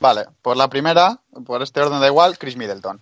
[0.00, 0.26] vale.
[0.42, 3.00] Por la primera, por este orden da igual, Chris Middleton.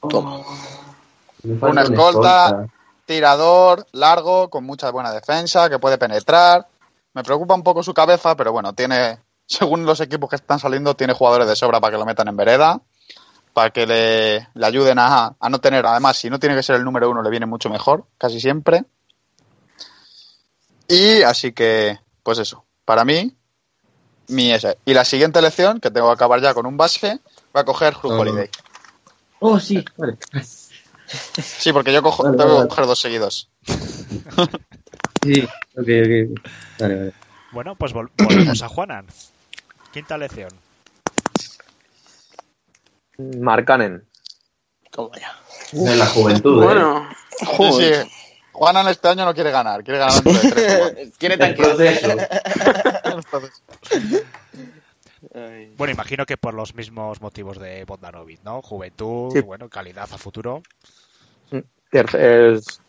[0.00, 2.66] Falta una escolta.
[3.06, 6.66] Tirador, largo, con mucha buena defensa, que puede penetrar.
[7.14, 10.94] Me preocupa un poco su cabeza, pero bueno, tiene, según los equipos que están saliendo,
[10.94, 12.80] tiene jugadores de sobra para que lo metan en vereda,
[13.52, 16.76] para que le, le ayuden a, a no tener, además, si no tiene que ser
[16.76, 18.84] el número uno, le viene mucho mejor, casi siempre.
[20.88, 23.34] Y así que, pues eso, para mí,
[24.28, 24.78] mi ese.
[24.84, 27.20] Y la siguiente elección, que tengo que acabar ya con un base,
[27.52, 28.18] voy a coger Hulk Ah.
[28.18, 28.50] Holiday.
[29.40, 30.16] Oh, sí, vale.
[31.06, 33.50] Sí, porque yo cojo, Vale, tengo vale, que coger dos seguidos.
[35.24, 35.86] Sí, ok, ok.
[36.78, 37.12] Vale, vale.
[37.52, 39.06] bueno, pues vol- volvemos a Juanan.
[39.92, 40.50] Quinta lección.
[43.18, 44.04] Markkanen.
[44.90, 45.34] Toma ya.
[45.72, 46.66] En la juventud, ¿eh?
[46.66, 47.08] Bueno,
[47.38, 48.04] Sí, Joder.
[48.06, 48.10] sí.
[48.52, 51.12] Juanan este año no quiere ganar, quiere ganar dentro de tres.
[51.18, 51.36] Quiere.
[55.76, 58.62] Bueno, imagino que por los mismos motivos de Bogdanovic, ¿no?
[58.62, 59.40] Juventud, Sí.
[59.40, 60.62] bueno, calidad a futuro.
[61.90, 62.80] Terce- es-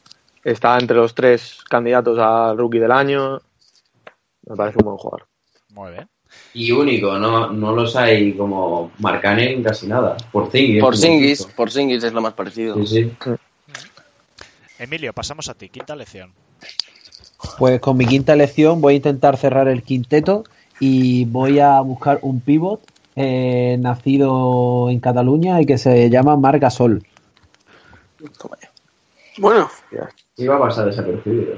[0.46, 3.42] está entre los tres candidatos al rookie del año.
[4.48, 5.28] Me parece un buen jugador.
[5.74, 6.08] Muy bien.
[6.54, 10.16] Y único, no, no los hay como Marcanen casi nada.
[10.32, 10.82] Por Zingis.
[10.82, 12.76] Por Singis, por Singis es lo más parecido.
[12.86, 13.36] Sí, sí.
[14.78, 15.70] Emilio, pasamos a ti.
[15.70, 16.34] Quinta lección.
[17.58, 20.44] Pues con mi quinta elección voy a intentar cerrar el quinteto
[20.80, 22.82] y voy a buscar un pivot
[23.16, 27.06] eh, nacido en Cataluña y que se llama Marc Gasol.
[29.38, 29.70] Bueno,
[30.38, 31.56] Iba a pasar desapercibido.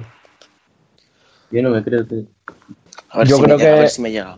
[1.52, 2.26] Yo no me creo que...
[3.10, 4.38] A ver, Yo si creo me llega, que- a ver si me llega.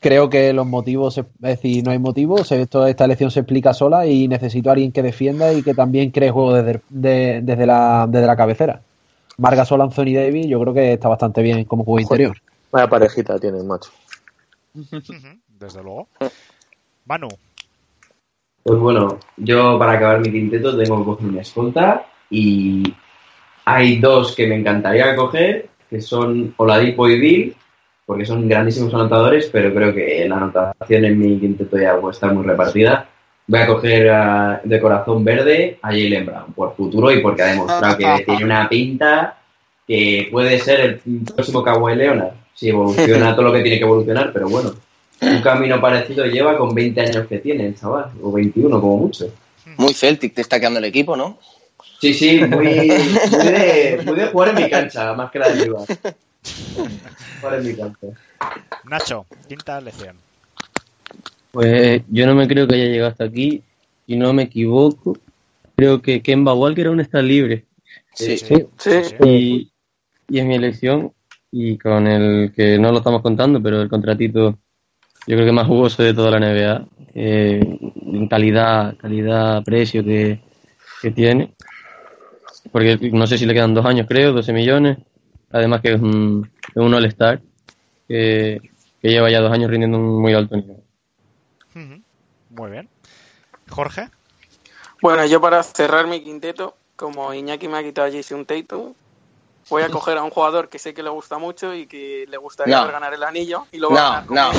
[0.00, 4.06] Creo que los motivos, es decir, no hay motivos, esto, esta elección se explica sola
[4.06, 8.06] y necesito a alguien que defienda y que también cree juego desde, de- desde, la,
[8.08, 8.80] desde la cabecera.
[9.38, 12.36] Marc Gasol, Anthony Davis, yo creo que está bastante bien como juego interior.
[12.70, 13.90] Vaya parejita tiene, macho.
[15.48, 16.06] Desde luego.
[17.06, 17.28] Manu,
[18.62, 22.84] Pues bueno, yo para acabar mi quinteto tengo que coger una escolta y
[23.70, 27.56] hay dos que me encantaría coger, que son Oladipo y Bill,
[28.06, 32.44] porque son grandísimos anotadores, pero creo que la anotación en mi quinteto ya estar muy
[32.46, 33.06] repartida.
[33.46, 37.46] Voy a coger a- de corazón verde a Jalen Brown, por futuro y porque ha
[37.46, 39.36] demostrado que tiene una pinta
[39.86, 44.32] que puede ser el próximo Kawhi Leonard, si evoluciona todo lo que tiene que evolucionar,
[44.32, 44.72] pero bueno,
[45.20, 49.26] un camino parecido lleva con 20 años que tiene el chaval, o 21 como mucho.
[49.76, 51.36] Muy Celtic te está quedando el equipo, ¿no?
[52.00, 55.64] Sí, sí, muy, muy, de, muy de jugar en mi cancha, más que la de
[55.64, 55.86] Chivas.
[57.40, 58.06] Jugar en mi cancha.
[58.84, 60.16] Nacho, quinta lección.
[61.50, 63.62] Pues yo no me creo que haya llegado hasta aquí.
[64.06, 65.18] Si no me equivoco,
[65.76, 67.64] creo que Kemba Walker aún está libre.
[68.14, 68.36] Sí.
[68.38, 68.66] Sí.
[68.78, 68.90] sí.
[69.24, 69.72] Y,
[70.28, 71.12] y es mi elección.
[71.50, 74.58] Y con el que no lo estamos contando, pero el contratito
[75.26, 76.86] yo creo que más jugoso de toda la NBA.
[77.14, 77.60] eh,
[78.12, 80.40] en calidad, calidad, precio que,
[81.02, 81.54] que tiene.
[82.72, 84.98] Porque no sé si le quedan dos años, creo, 12 millones.
[85.50, 87.40] Además que es un, es un All-Star
[88.06, 88.60] que,
[89.00, 90.76] que lleva ya dos años rindiendo un muy alto nivel.
[92.50, 92.88] Muy bien.
[93.68, 94.08] Jorge,
[95.00, 98.94] Bueno, yo para cerrar mi quinteto, como Iñaki me ha quitado a Jason Tatum,
[99.68, 102.36] voy a coger a un jugador que sé que le gusta mucho y que le
[102.36, 102.90] gustaría No.
[102.90, 104.54] ganar el anillo y lo va a No, ganar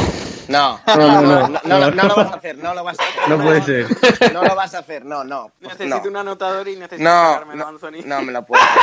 [0.47, 1.59] no, no, No, no, no, no, no.
[1.63, 3.29] no, no, no lo vas a hacer, no lo vas a hacer.
[3.29, 4.33] No puede ser.
[4.33, 5.51] No lo vas a hacer, no, no.
[5.59, 6.07] Necesito no.
[6.09, 8.01] un anotador y necesito No, no, Anthony.
[8.05, 8.61] no me lo puedo.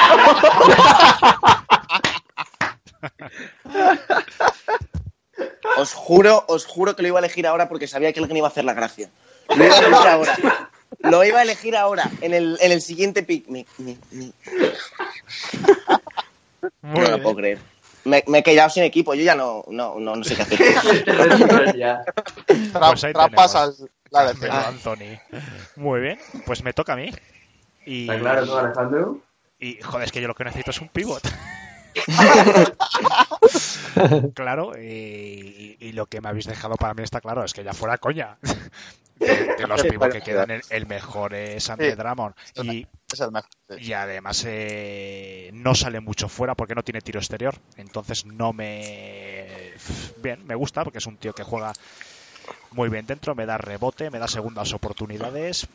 [5.78, 8.46] Os juro, os juro que lo iba a elegir ahora porque sabía que alguien iba
[8.46, 9.10] a hacer la gracia.
[9.54, 10.36] Lo iba a elegir ahora.
[11.00, 13.46] Lo iba a elegir ahora, en el, en el siguiente pick.
[13.48, 14.32] Me- me- me-
[16.82, 17.58] Muy no lo puedo creer.
[18.04, 20.58] Me, me he quedado sin equipo, yo ya no, no, no, no sé qué hacer.
[22.46, 24.52] Pues traspasas la lección.
[24.52, 25.18] Anthony.
[25.76, 27.10] Muy bien, pues me toca a mí.
[27.84, 29.18] Y, ¿Está claro todo, Alejandro?
[29.58, 31.22] y joder, es que yo lo que necesito es un pivot.
[34.34, 37.72] claro, y, y lo que me habéis dejado para mí está claro, es que ya
[37.72, 38.38] fuera coña.
[39.18, 41.96] De, de los pivots que quedan, el, el mejor es Andre Sí.
[41.96, 42.34] Drummond.
[42.56, 43.50] Y, Es el mejor.
[43.68, 43.74] sí.
[43.78, 47.54] y además eh, no sale mucho fuera porque no tiene tiro exterior.
[47.76, 49.72] Entonces no me...
[50.22, 51.72] Bien, me gusta porque es un tío que juega
[52.72, 55.66] muy bien dentro, me da rebote, me da segundas oportunidades,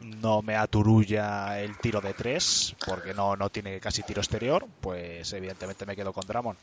[0.00, 5.32] no me aturulla el tiro de tres porque no, no tiene casi tiro exterior, pues
[5.32, 6.58] evidentemente me quedo con Drummond.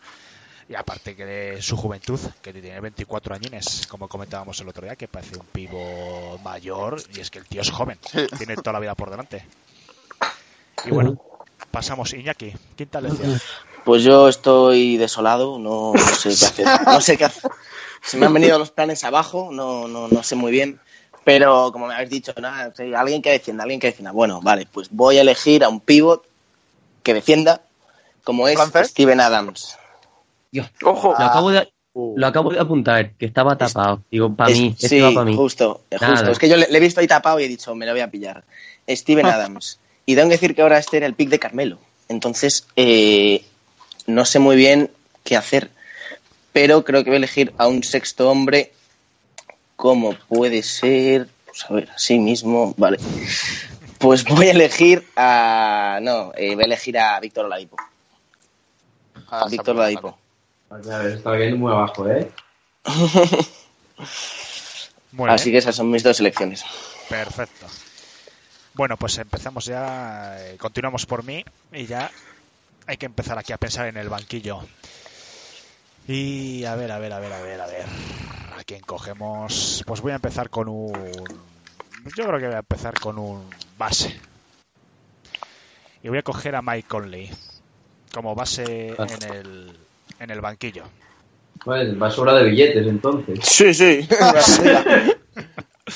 [0.69, 4.95] Y aparte que de su juventud, que tiene 24 añines, como comentábamos el otro día,
[4.95, 7.99] que parece un pivo mayor, y es que el tío es joven,
[8.37, 9.45] tiene toda la vida por delante.
[10.85, 11.21] Y bueno,
[11.71, 13.39] pasamos Iñaki, quinta lección.
[13.83, 16.67] Pues yo estoy desolado, no, no sé qué hacer.
[16.85, 17.51] No sé qué hacer.
[18.01, 20.79] Se me han venido los planes abajo, no, no, no sé muy bien.
[21.23, 24.11] Pero como me habéis dicho, nada, sí, alguien que defienda, alguien que defienda.
[24.11, 26.25] Bueno, vale, pues voy a elegir a un pivot
[27.01, 27.61] que defienda,
[28.23, 28.89] como es ¿Francés?
[28.89, 29.77] Steven Adams.
[30.83, 34.01] Ojo, Lo acabo de, Uh, lo acabo de apuntar, que estaba tapado.
[34.09, 35.35] Digo, para Es- mí, este sí, va para mí.
[35.35, 36.07] justo, Nada.
[36.07, 36.31] justo.
[36.31, 38.01] Es que yo le, le he visto ahí tapado y he dicho, me lo voy
[38.01, 38.43] a pillar.
[38.89, 39.77] Steven Adams.
[40.07, 41.77] Y tengo que decir que ahora este era el pick de Carmelo.
[42.09, 43.45] Entonces, eh,
[44.07, 44.89] no sé muy bien
[45.23, 45.69] qué hacer.
[46.51, 48.71] Pero creo que voy a elegir a un sexto hombre
[49.75, 51.27] como puede ser...
[51.45, 52.97] Pues a ver, así mismo, vale.
[53.99, 55.99] Pues voy a elegir a...
[56.01, 57.77] No, eh, voy a elegir a Víctor Oladipo.
[59.29, 60.17] Ah, Víctor Oladipo.
[60.73, 62.31] A ver, está viendo muy abajo, ¿eh?
[65.29, 66.65] Así que esas son mis dos elecciones.
[67.07, 67.67] perfecto.
[68.73, 72.09] Bueno, pues empezamos ya, eh, continuamos por mí y ya
[72.87, 74.61] hay que empezar aquí a pensar en el banquillo.
[76.07, 77.85] Y a ver, a ver, a ver, a ver, a ver.
[78.57, 79.83] ¿A quién cogemos?
[79.85, 80.91] Pues voy a empezar con un...
[82.15, 84.19] Yo creo que voy a empezar con un base.
[86.01, 87.29] Y voy a coger a Mike Conley
[88.11, 89.82] como base en el,
[90.23, 90.83] en el banquillo.
[91.63, 93.39] Pues basura de billetes, entonces.
[93.43, 94.07] Sí, sí.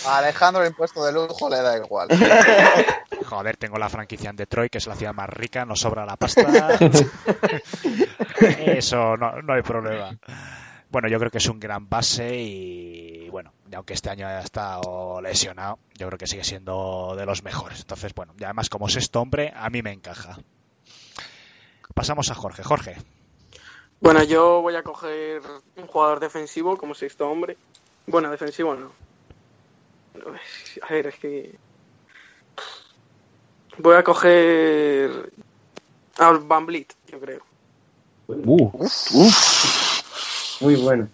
[0.06, 2.08] A Alejandro el impuesto de lujo le da igual.
[3.26, 6.16] Joder, tengo la franquicia en Detroit, que es la ciudad más rica, nos sobra la
[6.16, 6.78] pasta.
[8.40, 10.18] Eso no, no hay problema.
[10.90, 14.40] Bueno, yo creo que es un gran base y bueno, y aunque este año haya
[14.40, 17.82] estado lesionado, yo creo que sigue siendo de los mejores.
[17.82, 20.38] Entonces, bueno, y además como sexto hombre, a mí me encaja.
[21.94, 22.64] Pasamos a Jorge.
[22.64, 22.96] Jorge,
[24.00, 25.42] Bueno, yo voy a coger
[25.76, 27.58] un jugador defensivo como sexto hombre.
[28.06, 28.92] Bueno, defensivo no.
[30.82, 31.56] A ver, es que.
[33.78, 35.32] Voy a coger.
[36.18, 37.42] Al Van Vliet, yo creo.
[38.28, 38.90] Uh,
[40.62, 41.08] Muy bueno.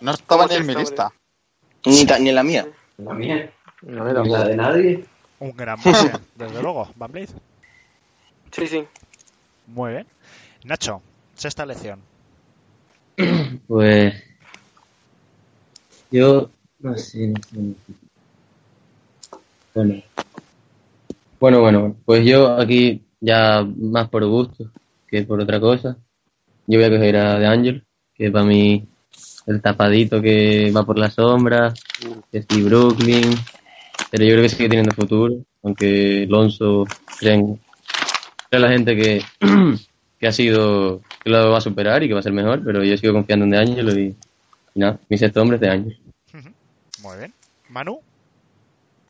[0.00, 1.12] No estaba ¿Cómo ni en mi lista.
[1.84, 2.68] Ni, en la mía.
[2.98, 3.52] La mía.
[3.82, 4.36] No tampoco.
[4.36, 5.04] la de nadie.
[5.40, 5.78] un gran
[6.34, 7.30] desde luego, Van Vliet.
[8.52, 8.86] Sí, sí.
[9.66, 10.06] Muy bien.
[10.64, 11.02] Nacho,
[11.34, 12.00] sexta lección.
[13.66, 14.14] Pues.
[16.10, 16.50] Yo.
[16.80, 17.92] No sé, no sé, no sé.
[19.74, 20.02] Bueno.
[21.40, 21.96] Bueno, bueno.
[22.04, 24.70] Pues yo aquí, ya más por gusto
[25.08, 25.96] que por otra cosa,
[26.66, 28.86] yo voy a coger a De Angel, que para mí
[29.46, 31.72] el tapadito que va por la sombra,
[32.30, 33.34] que es Brooklyn,
[34.10, 36.84] pero yo creo que sigue teniendo futuro, aunque Alonso
[37.18, 37.60] creen,
[38.50, 39.22] cree la gente que,
[40.24, 42.82] que ha sido, que lo va a superar y que va a ser mejor, pero
[42.82, 44.16] yo sigo confiando en De Angelo y,
[44.74, 45.98] y nada, mi sexto hombre es De Angel.
[47.02, 47.34] Muy bien.
[47.68, 48.00] Manu,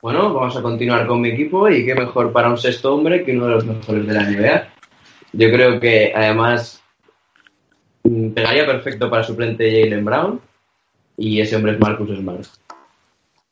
[0.02, 3.30] Bueno, vamos a continuar con mi equipo y qué mejor para un sexto hombre que
[3.30, 4.68] uno de los mejores de la NBA.
[5.34, 6.82] Yo creo que además
[8.34, 10.40] pegaría perfecto para suplente Jalen Brown
[11.16, 12.44] y ese hombre es Marcus Smart.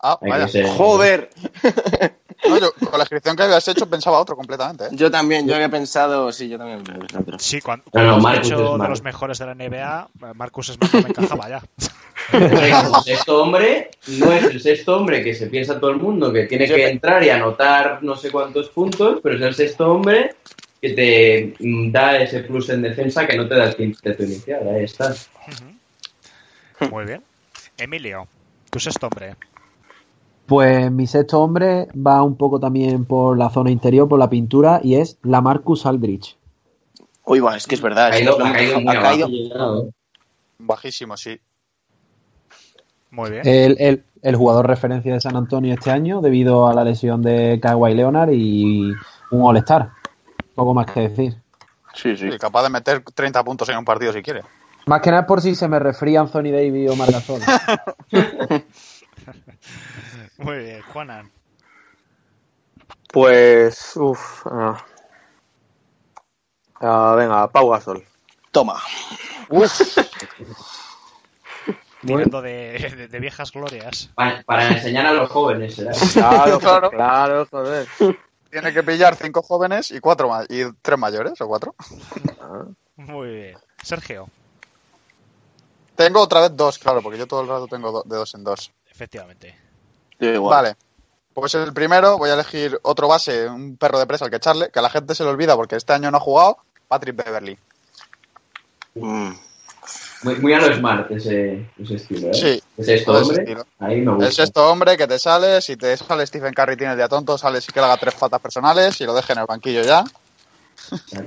[0.03, 0.48] Ah, vaya.
[0.48, 1.31] ser- Joder.
[2.48, 4.85] No, yo, con la inscripción que habías hecho pensaba otro completamente.
[4.85, 4.88] ¿eh?
[4.92, 6.83] Yo también, yo había pensado, sí, yo también.
[7.16, 7.38] otro.
[7.38, 10.92] sí, cuando, No, no, cuando has dicho de los mejores de la NBA, Marcus Smart
[10.92, 11.62] no me encajaba ya.
[12.33, 16.44] El sexto hombre no es el sexto hombre que se piensa todo el mundo que
[16.44, 20.35] tiene que entrar y anotar no sé cuántos puntos, pero es el sexto hombre
[20.81, 24.68] que te mm, da ese plus en defensa que no te da el quinteto inicial.
[24.68, 25.14] Ahí está.
[26.90, 27.22] Muy bien.
[27.78, 28.26] Emilio,
[28.70, 29.37] tu sexto hombre.
[30.52, 34.80] Pues mi sexto hombre va un poco también por la zona interior, por la pintura,
[34.84, 36.36] y es la Marcus Aldrich.
[37.24, 38.08] Uy, va, es que es verdad.
[38.08, 38.82] Ha caído- es lo ha caído mejor.
[38.84, 39.88] muy Ha caído- abajo.
[40.58, 41.40] Bajísimo, sí.
[43.12, 43.48] Muy bien.
[43.48, 47.58] El, el- el jugador referencia de San Antonio este año debido a la lesión de
[47.58, 48.92] Kawhi Leonard y
[49.30, 49.88] un All-Star.
[50.54, 51.34] Poco más que decir.
[51.94, 52.28] Sí, sí.
[52.38, 54.42] Capaz de meter 30 puntos en un partido si quiere.
[54.84, 57.40] Más que nada por si se me resfría Anthony Davis o Margasol.
[60.38, 60.82] Muy bien.
[60.82, 61.30] Juanan.
[63.12, 64.46] Pues, uff.
[64.46, 64.84] ah.
[66.80, 68.04] Ah, venga, Pau Gasol.
[68.50, 68.80] Toma.
[72.00, 74.10] Tirando de, de- de viejas glorias.
[74.14, 75.76] Para, para enseñar a los jóvenes.
[76.14, 76.90] Claro, Claro.
[76.90, 77.86] claro, joder.
[78.50, 81.74] Tiene que pillar cinco jóvenes y cuatro y tres mayores o cuatro.
[82.96, 83.58] Muy bien.
[83.82, 84.28] Sergio,
[85.96, 88.44] Tengo otra vez dos, claro, porque yo todo el rato tengo do- de dos en
[88.44, 88.70] dos.
[88.90, 89.54] efectivamente.
[90.26, 90.62] Igual.
[90.62, 90.76] Vale.
[91.35, 94.70] Pues el primero voy a elegir otro base, un perro de presa al que echarle,
[94.70, 96.58] que a la gente se le olvida porque este año no ha jugado,
[96.88, 97.58] Patrick Beverly.
[98.94, 99.32] Mm.
[100.24, 102.35] Muy, muy a lo smart ese, ese estilo, ¿eh?
[102.35, 103.66] Sí, Ese sexto hombre, estilo.
[103.80, 104.26] ahí me gusta.
[104.26, 107.37] El sexto hombre que te sale, si te sale Stephen Curry tiene el día tonto,
[107.37, 110.04] sale sí que le haga tres faltas personales y lo deje en el banquillo ya.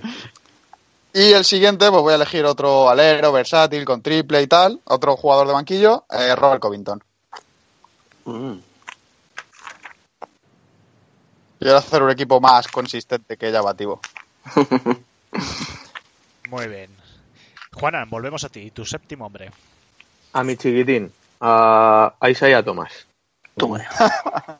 [1.13, 5.15] Y el siguiente, pues voy a elegir otro alero, versátil, con triple y tal, otro
[5.15, 7.01] jugador de banquillo, eh, Robert Covington.
[8.25, 8.55] Mm.
[11.65, 13.99] Quiero hacer un equipo más consistente que llamativo.
[16.51, 16.91] Muy bien.
[17.73, 18.69] Juanan, volvemos a ti.
[18.69, 19.49] Tu séptimo hombre.
[20.33, 21.11] A mi chiquitín.
[21.39, 23.07] A, a Isaiah Thomas.
[23.57, 23.83] Toma.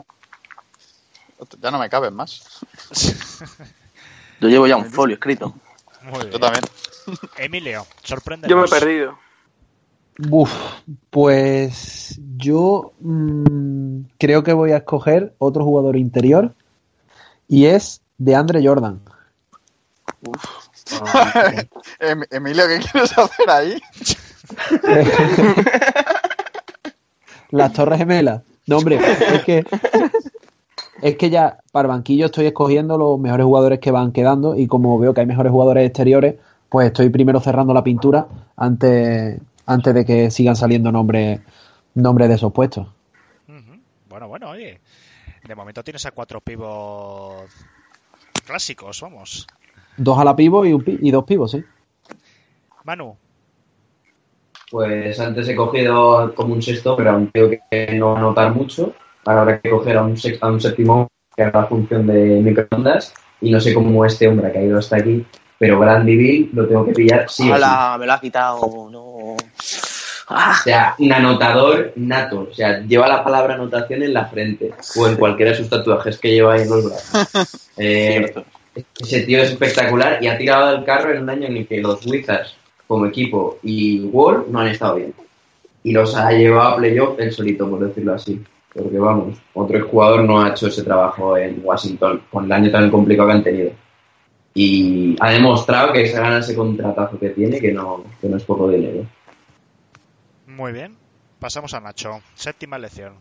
[1.61, 2.65] Ya no me caben más.
[4.41, 5.53] Yo llevo ya un folio escrito.
[6.01, 6.31] Muy bien.
[6.31, 6.63] Yo también.
[7.37, 8.47] Emilio, sorprende.
[8.47, 9.19] Yo me he perdido.
[10.31, 10.51] Uf,
[11.11, 16.55] pues yo mm, creo que voy a escoger otro jugador interior
[17.47, 18.99] y es de Andre Jordan.
[21.99, 23.81] Em- Emilio, ¿qué quieres hacer ahí?
[27.51, 28.41] Las Torres Gemelas.
[28.67, 28.99] No, hombre,
[29.33, 29.65] es que
[31.01, 34.65] es que ya para el banquillo estoy escogiendo los mejores jugadores que van quedando y
[34.67, 36.35] como veo que hay mejores jugadores exteriores,
[36.69, 38.27] pues estoy primero cerrando la pintura
[38.57, 41.41] antes, antes de que sigan saliendo nombres
[41.93, 42.87] nombre de esos puestos.
[44.09, 44.79] Bueno, bueno, oye.
[45.47, 47.49] De momento tienes a cuatro pivos
[48.45, 49.47] clásicos, vamos.
[49.97, 51.63] Dos a la pivo y, un pi- y dos pivos, sí.
[52.83, 53.15] Manu,
[54.71, 58.53] Pues antes he cogido como un sexto, pero aún creo que no va a notar
[58.53, 58.93] mucho.
[59.25, 62.41] Ahora habrá que coger a un, sex- a un séptimo que haga la función de
[62.41, 63.13] microondas.
[63.41, 65.25] Y no sé cómo este hombre que ha ido hasta aquí,
[65.59, 67.51] pero Brandy Bill lo tengo que pillar sí o sí.
[67.51, 68.89] Hola, me lo ha quitado.
[68.89, 69.14] No.
[70.27, 72.47] Ah, O sea, un anotador nato.
[72.51, 76.17] O sea, lleva la palabra anotación en la frente o en cualquiera de sus tatuajes
[76.17, 77.61] que lleva ahí en los brazos.
[77.77, 78.33] Eh,
[79.01, 81.81] ese tío es espectacular y ha tirado del carro en un año en el que
[81.81, 82.55] los Wizards
[82.87, 85.13] como equipo y Wall no han estado bien.
[85.83, 88.41] Y los ha llevado a playoff él solito, por decirlo así.
[88.73, 92.89] Porque vamos, otro jugador no ha hecho ese trabajo en Washington con el año tan
[92.89, 93.71] complicado que han tenido.
[94.53, 98.43] Y ha demostrado que se gana ese contratazo que tiene, que no, que no es
[98.43, 99.05] poco dinero.
[100.55, 100.95] Muy bien.
[101.39, 102.21] Pasamos a Nacho.
[102.35, 103.13] Séptima elección.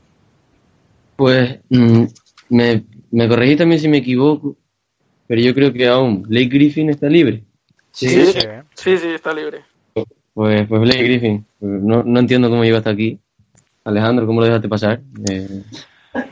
[1.16, 2.04] Pues mm,
[2.50, 4.56] me, me corregí también si me equivoco,
[5.26, 7.44] pero yo creo que aún Blake Griffin está libre.
[7.92, 8.32] Sí, Sí.
[8.32, 8.40] Sí.
[8.74, 9.62] Sí, sí, está libre.
[10.34, 13.18] Pues, pues Blake Griffin, no, no entiendo cómo llegó hasta aquí.
[13.84, 15.00] Alejandro, ¿cómo lo dejaste pasar?
[15.28, 15.62] Eh,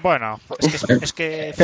[0.02, 1.54] Bueno, es que es, es que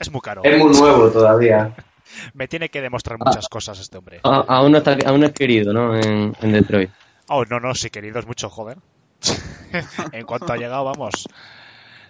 [0.00, 0.42] es muy caro.
[0.44, 1.72] Es muy nuevo todavía.
[2.34, 4.20] Me tiene que demostrar muchas cosas este hombre.
[4.24, 5.96] a- aún, no está, aún no es querido, ¿no?
[5.96, 6.90] En, en Detroit.
[7.28, 8.82] Oh, no, no, sí, querido, es mucho joven.
[10.12, 11.28] en cuanto ha llegado, vamos.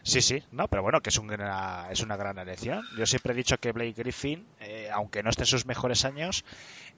[0.03, 2.89] Sí, sí, no, pero bueno, que es, un gran- es una gran elección.
[2.93, 6.45] Yo siempre he dicho que Blake Griffin, eh, aunque no esté en sus mejores años,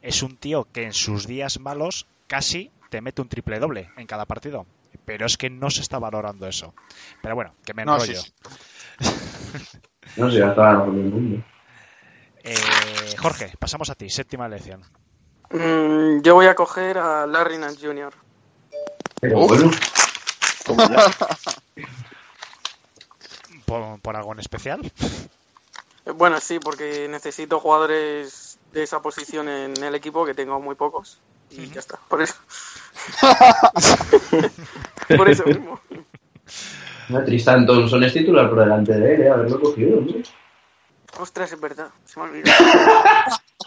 [0.03, 4.07] es un tío que en sus días malos casi te mete un triple doble en
[4.07, 4.67] cada partido.
[5.05, 6.75] Pero es que no se está valorando eso.
[7.23, 8.14] Pero bueno, que me No, sí, enrollo.
[8.14, 8.33] sí.
[10.17, 11.45] No el mundo.
[12.43, 14.81] Eh, Jorge, pasamos a ti, séptima elección.
[15.51, 18.13] Mm, yo voy a coger a Larry Nance Jr.
[19.21, 19.71] Pero bueno.
[23.67, 24.81] ¿Por, por algo en especial?
[26.05, 30.75] Eh, Bueno, sí, porque necesito jugadores de esa posición en el equipo, que tengo muy
[30.75, 31.19] pocos.
[31.51, 32.35] Y ya está, por eso.
[35.17, 35.81] por eso mismo.
[37.09, 39.31] no, Tristan Thompson es titular por delante de él, ¿eh?
[39.31, 40.23] haberlo cogido, hombre.
[41.19, 42.64] Ostras, es verdad, se me ha olvidado.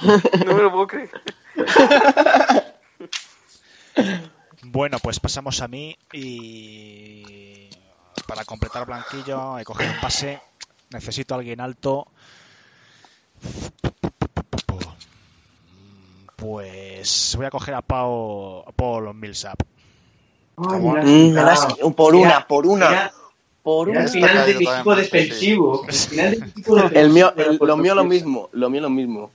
[0.45, 1.09] no me lo puedo creer.
[4.63, 7.69] Bueno, pues pasamos a mí y
[8.27, 10.41] para completar blanquillo he cogido un pase.
[10.91, 12.07] Necesito a alguien alto.
[16.35, 19.59] Pues voy a coger a Pau, a Paul Millsap.
[20.55, 20.95] ¿Cómo?
[20.95, 22.89] Mm, por una, por una.
[22.89, 23.13] mira,
[23.63, 25.85] Por el final de mi equipo defensivo.
[26.93, 29.31] El mío, el- lo mío lo mismo, lo mío lo mismo.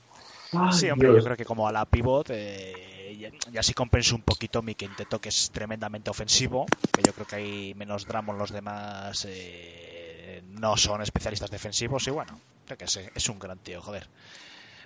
[0.53, 1.19] Ay, Sí, hombre, Dios.
[1.19, 4.73] yo creo que como a la pivot eh, ya, ya sí compenso un poquito mi
[4.75, 9.25] quinteto que es tremendamente ofensivo, que yo creo que hay menos drama en los demás
[9.27, 14.07] eh, no son especialistas defensivos y bueno, yo que es un gran tío, joder.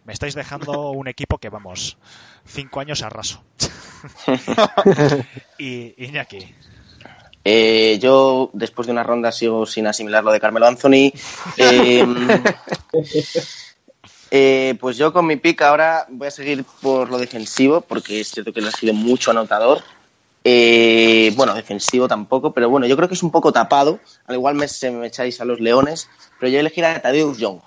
[0.05, 1.97] Me estáis dejando un equipo que vamos,
[2.45, 3.43] cinco años a raso.
[5.57, 6.53] y Iñaki,
[7.43, 11.11] Eh, yo, después de una ronda, sigo sin asimilar lo de Carmelo Anthony.
[11.57, 12.05] Eh,
[14.31, 18.29] eh, pues yo con mi pick ahora voy a seguir por lo defensivo, porque es
[18.29, 19.81] cierto que él ha sido mucho anotador.
[20.43, 23.99] Eh, bueno, defensivo tampoco, pero bueno, yo creo que es un poco tapado.
[24.25, 26.09] Al igual me, se me echáis a los leones,
[26.39, 27.59] pero yo elegiré a Tadeusz Young.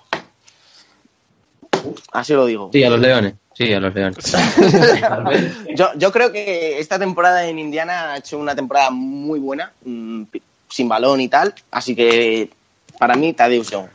[2.13, 2.69] Así lo digo.
[2.71, 3.33] Sí, a los leones.
[3.53, 4.17] Sí, a los leones.
[5.75, 10.23] Yo, yo creo que esta temporada en Indiana ha hecho una temporada muy buena, mm,
[10.69, 12.49] sin balón y tal, así que
[12.97, 13.87] para mí Tadeusz Young.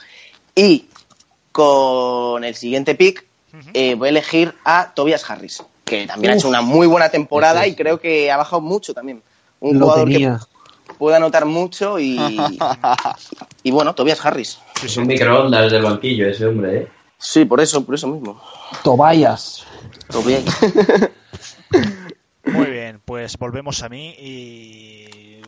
[0.54, 0.86] Y
[1.52, 3.24] con el siguiente pick
[3.74, 7.66] eh, voy a elegir a Tobias Harris, que también ha hecho una muy buena temporada
[7.66, 9.22] y creo que ha bajado mucho también.
[9.60, 10.38] Un Lo jugador tenía.
[10.86, 12.18] que puede anotar mucho y,
[13.64, 14.58] y bueno, Tobias Harris.
[14.84, 16.88] Es un microondas del banquillo ese hombre, ¿eh?
[17.18, 18.40] Sí, por eso, por eso mismo.
[18.84, 19.66] Tobayas.
[20.08, 20.44] Tobias.
[22.44, 25.40] muy bien, pues volvemos a mí y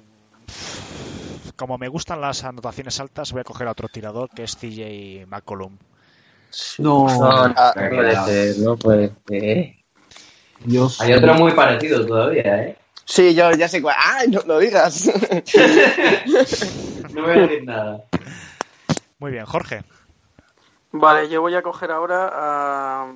[1.56, 5.26] como me gustan las anotaciones altas voy a coger a otro tirador que es CJ
[5.26, 5.76] McCollum.
[6.78, 9.74] No, No, no Ah, puede ser, no puede ser.
[10.64, 11.00] Dios.
[11.00, 12.76] Hay otro muy parecido todavía, ¿eh?
[13.04, 13.96] Sí, yo ya sé cuál.
[13.98, 15.10] ¡Ay, no lo digas!
[17.12, 18.04] No voy a decir nada.
[19.18, 19.82] Muy bien, Jorge.
[20.92, 23.12] Vale, yo voy a coger ahora a,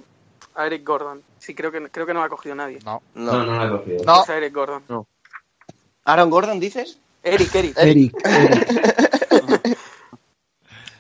[0.55, 1.23] a Eric Gordon.
[1.39, 2.79] Sí, creo que, creo que no lo ha cogido nadie.
[2.85, 3.45] No, No, No.
[3.45, 4.05] no lo he cogido.
[4.05, 5.07] No, Es a Eric Gordon.
[6.05, 6.99] Aaron Gordon, dices?
[7.23, 7.77] Eric, Eric.
[7.79, 8.15] Eric.
[8.27, 9.79] Eric.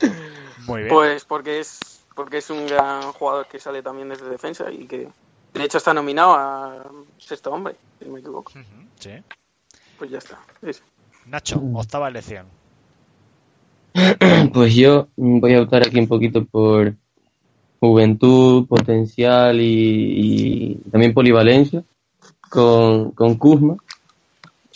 [0.66, 0.94] muy bien.
[0.94, 5.08] Pues porque es porque es un gran jugador que sale también desde defensa y que
[5.52, 6.84] de hecho está nominado a
[7.18, 8.52] sexto hombre, si no me equivoco.
[8.98, 9.10] Sí.
[9.98, 10.38] Pues ya está.
[10.62, 10.82] Ese.
[11.26, 12.46] Nacho, octava elección.
[14.52, 16.94] Pues yo voy a optar aquí un poquito por
[17.80, 21.82] juventud, potencial y, y también polivalencia
[22.50, 23.76] con, con Kuzma,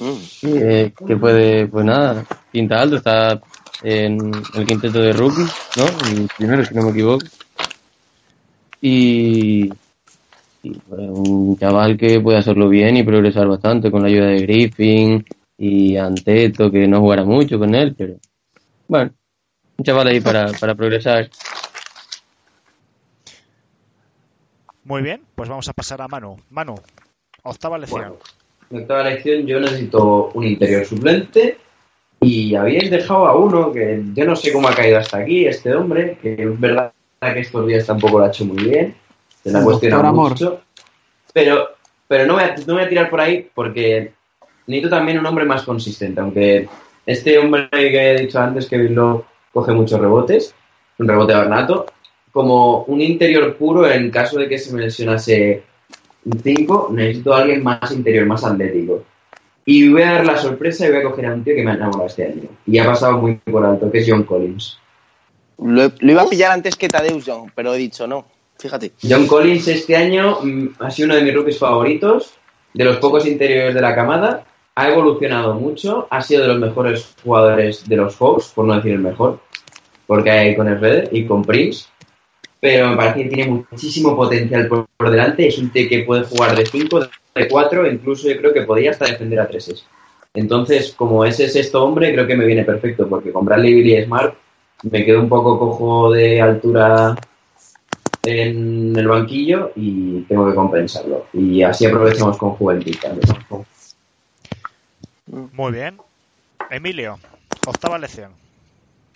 [0.00, 0.14] Mm.
[0.40, 3.40] que, que puede, pues nada, pinta alto, está
[3.82, 5.42] en el quinteto de rookie,
[5.76, 5.84] ¿no?
[6.08, 7.26] El primero, si no me equivoco.
[8.80, 9.68] Y,
[10.62, 14.42] y, pues, un chaval que puede hacerlo bien y progresar bastante con la ayuda de
[14.42, 15.24] Griffin
[15.58, 18.14] y Anteto, que no jugará mucho con él, pero
[18.88, 19.12] bueno,
[19.76, 21.30] un chaval ahí para, para progresar.
[24.82, 26.36] Muy bien, pues vamos a pasar a Manu.
[26.50, 26.74] Manu,
[27.42, 28.00] octava elección.
[28.00, 28.18] Bueno,
[28.70, 31.58] en octava elección yo necesito un interior suplente
[32.20, 35.74] y habíais dejado a uno que yo no sé cómo ha caído hasta aquí, este
[35.74, 38.96] hombre, que es verdad que estos días tampoco lo ha hecho muy bien,
[39.42, 40.30] se la Amor.
[40.30, 40.62] mucho,
[41.32, 41.76] pero,
[42.08, 44.12] pero no, voy a, no voy a tirar por ahí porque
[44.66, 46.68] necesito también un hombre más consistente, aunque
[47.08, 50.54] este hombre que he dicho antes, que lo coge muchos rebotes,
[50.98, 51.86] un rebote nato,
[52.30, 55.62] como un interior puro en caso de que se me lesionase
[56.26, 59.04] un 5, necesito a alguien más interior, más atlético.
[59.64, 61.70] Y voy a dar la sorpresa y voy a coger a un tío que me
[61.70, 62.42] ha enamorado este año.
[62.66, 64.78] Y ha pasado muy por alto, que es John Collins.
[65.64, 68.26] Lo, lo iba a pillar antes que Tadeusz Young, pero he dicho no.
[68.58, 68.92] Fíjate.
[69.02, 72.34] John Collins este año mm, ha sido uno de mis rookies favoritos,
[72.74, 74.44] de los pocos interiores de la camada.
[74.78, 78.92] Ha evolucionado mucho, ha sido de los mejores jugadores de los Hawks, por no decir
[78.92, 79.40] el mejor,
[80.06, 81.86] porque hay con Redder y con Prince.
[82.60, 85.48] Pero me parece que tiene muchísimo potencial por, por delante.
[85.48, 87.00] Es un tío que puede jugar de 5,
[87.34, 89.84] de 4, incluso yo creo que podría hasta defender a 3
[90.34, 94.04] Entonces, como ese sexto hombre, creo que me viene perfecto, porque con Bradley Bill y
[94.04, 94.36] Smart
[94.84, 97.16] me quedo un poco cojo de altura
[98.22, 101.26] en el banquillo y tengo que compensarlo.
[101.32, 103.26] Y así aprovechamos con juventud también.
[105.52, 105.98] Muy bien.
[106.70, 107.18] Emilio,
[107.66, 108.32] octava elección.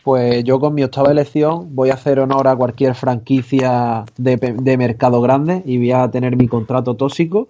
[0.04, 4.52] Pues yo con mi octava elección voy a hacer honor a cualquier franquicia de, pe-
[4.52, 7.48] de mercado grande y voy a tener mi contrato tóxico.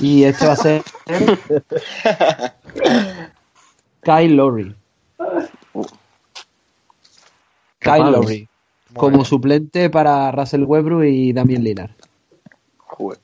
[0.00, 0.82] Y este va a ser
[4.02, 4.74] Kyle Lowry.
[7.78, 8.10] Kyle.
[8.10, 8.48] Lowry.
[8.94, 11.90] Como suplente para Russell Westbrook y Damien Lillard.
[12.78, 13.20] Joder,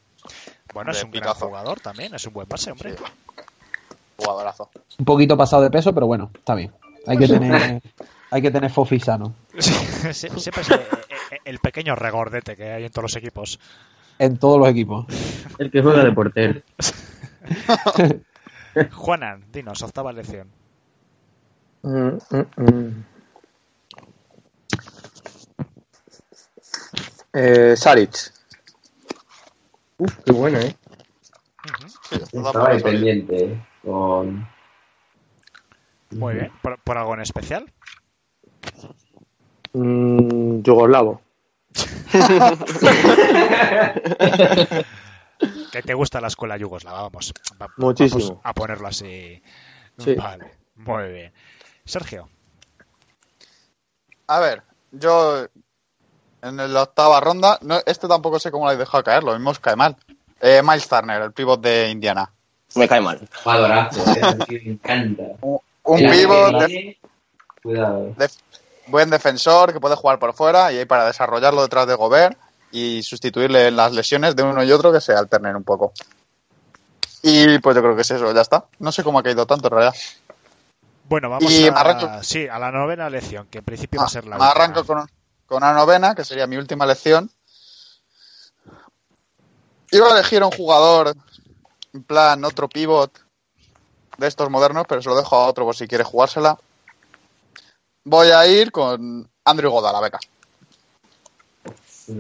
[0.73, 2.95] Bueno, es un gran jugador también, es un buen base, hombre.
[4.17, 4.71] Jugadorazo.
[4.99, 6.73] Un poquito pasado de peso, pero bueno, está bien.
[7.07, 7.83] Hay que tener,
[8.31, 9.35] hay que tener fofi sano.
[9.59, 10.69] Sie- Siempre es
[11.45, 13.59] el, pequeño regordete que hay en todos los equipos.
[14.19, 15.07] En todos los equipos.
[15.59, 16.63] El que juega de portero.
[18.93, 20.49] Juanan, dinos, octava elección.
[21.83, 23.05] Mm, mm, mm.
[27.35, 28.33] Eh, Saric.
[29.99, 30.77] Uf, qué buena, ¿eh?
[32.33, 34.49] Estaba pendiente con...
[36.11, 36.53] Muy bien.
[36.63, 37.73] ¿Por, por algo en especial?
[39.73, 41.21] Mm, Yugoslavo.
[45.73, 47.33] Que te gusta la escuela yugoslava, vamos.
[47.61, 48.25] Va- Muchísimo.
[48.27, 49.43] vamos a ponerlo así.
[49.99, 50.15] Sí.
[50.15, 51.33] Vale, muy bien.
[51.85, 52.29] Sergio.
[54.29, 54.63] A ver,
[54.93, 55.47] yo
[56.43, 59.51] en la octava ronda, no, este tampoco sé cómo lo habéis dejado caer, lo mismo
[59.51, 59.97] os cae mal.
[60.41, 62.31] Eh, Miles Turner, el pivot de Indiana.
[62.75, 63.29] Me cae mal.
[63.43, 64.45] Jugadorazo, ¿eh?
[64.49, 65.23] Me encanta.
[65.87, 66.99] Un pivot, de- viene,
[67.63, 68.15] Cuidado.
[68.87, 72.39] buen defensor que puede jugar por fuera y ahí para desarrollarlo detrás de Gobert
[72.71, 75.93] y sustituirle las lesiones de uno y otro que se alternen un poco.
[77.23, 78.65] Y pues yo creo que es eso, ya está.
[78.79, 79.95] No sé cómo ha caído tanto en realidad.
[81.09, 84.07] Bueno, vamos Y a, arranco- sí, a la novena lección, que en principio va Ah,
[84.07, 84.51] a ser la me última.
[84.65, 85.07] arranco con,
[85.47, 87.31] con una novena, que sería mi última lección.
[89.91, 91.15] Iba a elegir a un jugador,
[91.95, 93.25] en plan otro pivot
[94.19, 96.59] de estos modernos, pero se lo dejo a otro por si quiere jugársela.
[98.05, 100.19] Voy a ir con Andrew Goda, la beca.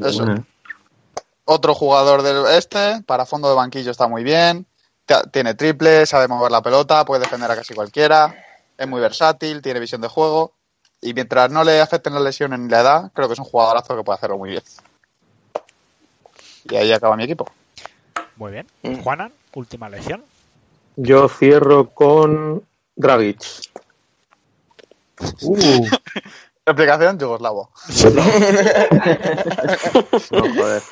[0.03, 0.25] Eso.
[1.45, 4.67] Otro jugador del este, para fondo de banquillo está muy bien.
[5.31, 8.35] Tiene triple, sabe mover la pelota, puede defender a casi cualquiera.
[8.79, 10.55] Es muy versátil, tiene visión de juego.
[11.03, 13.95] Y mientras no le afecten las lesiones ni la edad, creo que es un jugadorazo
[13.95, 14.63] que puede hacerlo muy bien.
[16.71, 17.47] Y ahí acaba mi equipo.
[18.37, 18.67] Muy bien.
[18.83, 19.03] Mm.
[19.03, 20.25] Juanan, última lección.
[20.97, 22.63] Yo cierro con
[22.97, 23.41] Dragic.
[25.43, 25.87] Uh,
[26.67, 27.71] Explicación, yugoslavo.
[30.31, 30.83] No, joder.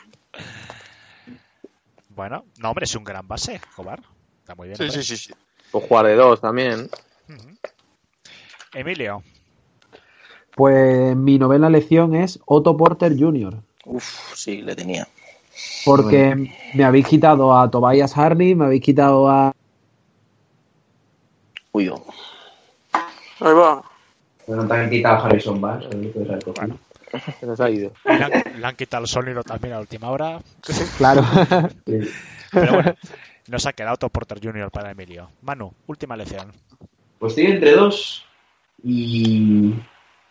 [2.10, 4.02] Bueno, no, hombre, es un gran base, Jobar.
[4.40, 4.76] Está muy bien.
[4.76, 5.32] Sí, sí, sí, sí.
[5.72, 6.90] O jugar de dos también.
[8.74, 9.22] Emilio.
[10.54, 13.62] pues mi novena lección es Otto Porter Jr.
[13.84, 15.08] Uf, sí, le tenía.
[15.84, 19.52] Porque me habéis quitado a Tobias Hardy, me habéis quitado a
[21.72, 22.04] Uy, oh.
[23.40, 23.82] Ahí va.
[24.46, 26.78] Bueno, te han quitado a Harrison haber cogido.
[27.40, 27.92] Se nos ha ido.
[28.04, 30.38] Le han, le han quitado el sonido también a última hora.
[30.98, 31.22] Claro.
[32.52, 32.94] Pero bueno,
[33.48, 34.70] nos ha quedado Otto Porter Jr.
[34.70, 35.30] para Emilio.
[35.40, 36.52] Manu, última lección.
[37.18, 38.24] Pues estoy entre dos
[38.82, 39.74] y,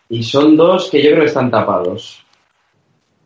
[0.08, 2.24] y son dos que yo creo que están tapados.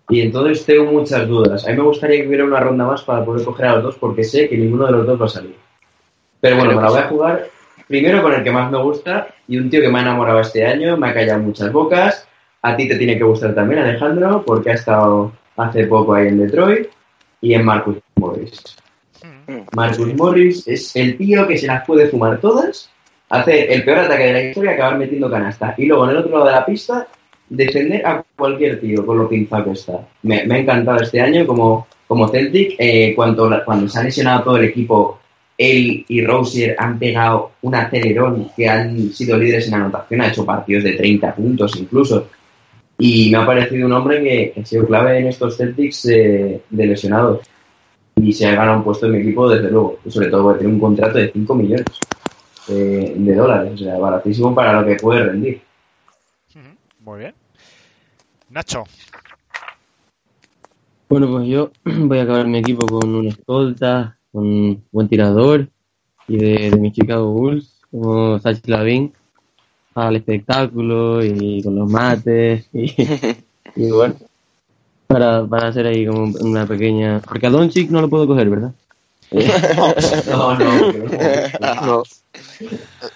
[0.08, 1.66] Y entonces tengo muchas dudas.
[1.66, 3.96] A mí me gustaría que hubiera una ronda más para poder coger a los dos
[3.96, 5.56] porque sé que ninguno de los dos va a salir.
[6.40, 7.50] Pero bueno, me la voy a jugar
[7.88, 10.64] primero con el que más me gusta y un tío que me ha enamorado este
[10.64, 12.28] año, me ha callado muchas bocas.
[12.62, 16.38] A ti te tiene que gustar también, Alejandro, porque ha estado hace poco ahí en
[16.38, 16.88] Detroit
[17.40, 18.76] y en Marcus Morris.
[19.72, 22.90] Marcus Morris es el tío que se las puede fumar todas,
[23.28, 25.74] hacer el peor ataque de la historia, acabar metiendo canasta.
[25.78, 27.06] Y luego en el otro lado de la pista,
[27.48, 30.06] defender a cualquier tío con lo pinzado que está.
[30.22, 32.76] Me, ha encantado este año como, como Celtic.
[32.78, 35.18] Eh, cuando, cuando se ha lesionado todo el equipo,
[35.58, 40.44] él y Rosier han pegado un acelerón que han sido líderes en anotación, ha hecho
[40.44, 42.28] partidos de 30 puntos incluso.
[42.98, 46.86] Y me ha parecido un hombre que, ha sido clave en estos Celtics eh, de
[46.86, 47.40] lesionados.
[48.16, 49.98] Y se ha ganado un puesto en mi equipo, desde luego.
[50.08, 51.86] Sobre todo porque tiene un contrato de 5 millones
[52.68, 53.72] eh, de dólares.
[53.74, 55.60] O sea, baratísimo para lo que puede rendir.
[57.06, 57.34] Muy bien.
[58.50, 58.82] Nacho,
[61.08, 65.68] Bueno, pues yo voy a acabar mi equipo con un escolta, con un buen tirador
[66.28, 69.12] y de, de mis Chicago Bulls, como Sachi Lavin,
[69.94, 72.92] al espectáculo y con los mates y,
[73.76, 74.16] y bueno,
[75.06, 77.20] para, para hacer ahí como una pequeña...
[77.20, 78.72] Porque a Doncic no lo puedo coger, ¿verdad?
[80.28, 80.92] No, no,
[81.86, 82.02] No.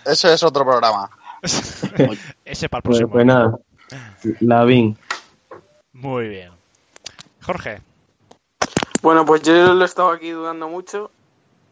[0.07, 1.11] Ese es otro programa.
[2.45, 3.09] ese para el Pues, próximo.
[3.11, 3.59] pues nada,
[4.41, 4.97] Lavin.
[5.93, 6.53] Muy bien.
[7.43, 7.81] Jorge,
[9.03, 11.11] Bueno, pues yo lo he estado aquí dudando mucho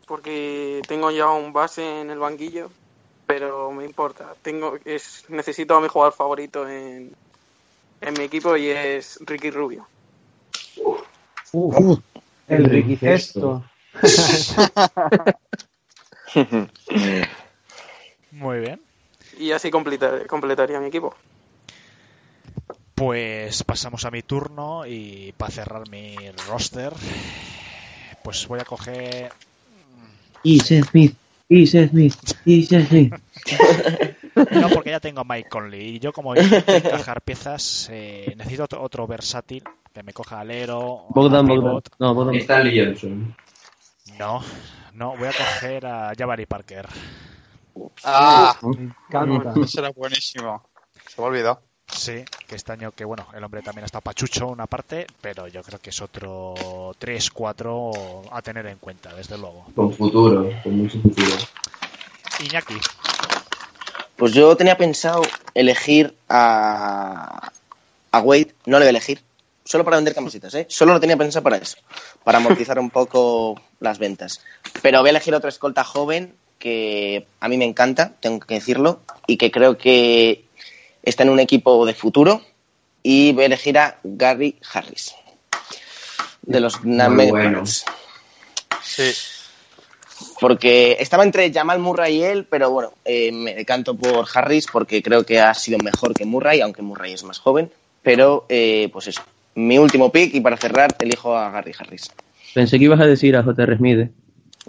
[0.06, 2.70] porque tengo ya un base en el banquillo,
[3.26, 4.34] pero me importa.
[4.42, 7.14] Tengo es necesito a mi jugador favorito en,
[8.00, 9.86] en mi equipo y es Ricky Rubio.
[11.52, 11.98] Uf,
[12.48, 13.62] el Ricky Cesto.
[18.32, 18.80] muy bien.
[19.38, 21.14] Y así completa- completaría mi equipo.
[22.98, 26.16] Pues pasamos a mi turno y para cerrar mi
[26.48, 26.92] roster,
[28.24, 29.30] pues voy a coger...
[30.42, 31.16] Y Seth Smith,
[31.48, 33.14] y Seth Smith, y Seth Smith.
[34.50, 38.64] No, porque ya tengo a Mike Conley y yo como intento encajar piezas, eh, necesito
[38.64, 41.06] otro, otro versátil que me coja alero.
[41.10, 41.46] Bogdan.
[41.46, 41.80] Bogdan.
[42.00, 42.34] No, Bogdan.
[42.34, 43.36] Stanley Johnson.
[44.18, 44.42] No,
[44.94, 46.88] no, voy a coger a Jabari Parker.
[48.04, 49.54] Ah, Me encanta.
[49.62, 50.68] ese era buenísimo.
[51.06, 51.67] Se me olvidó.
[51.90, 55.62] Sí, que este año que bueno, el hombre también está pachucho una parte, pero yo
[55.62, 56.54] creo que es otro
[57.00, 59.66] 3-4 a tener en cuenta, desde luego.
[59.74, 61.36] Con futuro, con mucho futuro.
[62.40, 62.74] Iñaki,
[64.16, 65.22] Pues yo tenía pensado
[65.54, 67.50] elegir a,
[68.12, 69.22] a Wade, no le voy a elegir,
[69.64, 70.66] solo para vender camisetas, ¿eh?
[70.68, 71.78] Solo lo tenía pensado para eso,
[72.22, 74.42] para amortizar un poco las ventas.
[74.82, 79.00] Pero voy a elegir otro escolta joven que a mí me encanta, tengo que decirlo,
[79.26, 80.44] y que creo que
[81.08, 82.42] está en un equipo de futuro,
[83.02, 85.14] y voy a elegir a Gary Harris,
[86.42, 87.64] de los bueno.
[88.82, 89.12] Sí.
[90.40, 95.02] porque estaba entre Jamal Murray y él, pero bueno, eh, me decanto por Harris porque
[95.02, 97.70] creo que ha sido mejor que Murray, aunque Murray es más joven.
[98.02, 99.22] Pero, eh, pues eso,
[99.54, 102.10] mi último pick y para cerrar elijo a Gary Harris.
[102.54, 103.76] Pensé que ibas a decir a J.R.
[103.76, 103.98] Smith.
[103.98, 104.10] ¿eh?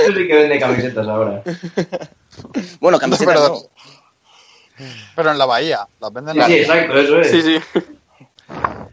[0.00, 1.42] Eso sí que vende camisetas ahora.
[2.80, 4.86] Bueno, camisetas pero, no.
[5.16, 5.86] pero en la bahía.
[6.00, 7.30] Las venden Sí, en la sí, exacto, eso es.
[7.30, 7.60] Sí, sí.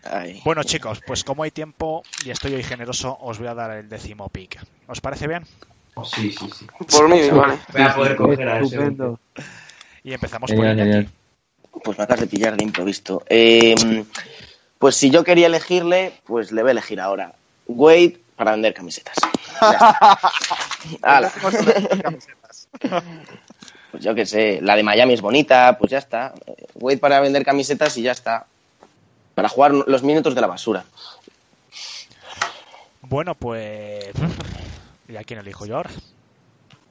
[0.04, 0.42] Ay.
[0.46, 3.90] bueno chicos, pues como hay tiempo y estoy hoy generoso, os voy a dar el
[3.90, 4.60] décimo pick.
[4.88, 5.44] ¿Os parece bien?
[5.96, 6.68] Oh, sí, sí, sí.
[6.92, 7.58] Por mí, vale.
[7.74, 8.66] Voy a poder coger a ese.
[8.76, 9.20] Estupendo.
[10.04, 10.92] Y empezamos por Genial, Iñaki.
[10.92, 11.10] genial.
[11.84, 13.24] Pues me acabas de pillar de improviso.
[13.28, 14.04] Eh,
[14.78, 17.34] pues si yo quería elegirle, pues le voy a elegir ahora.
[17.68, 19.16] Wade para vender camisetas.
[19.60, 21.32] Ya está.
[23.92, 26.34] Pues yo qué sé, la de Miami es bonita, pues ya está.
[26.46, 28.46] Eh, Wade para vender camisetas y ya está.
[29.34, 30.84] Para jugar los minutos de la basura.
[33.02, 34.08] Bueno, pues...
[35.08, 35.90] ¿Y a quién elijo yo ahora?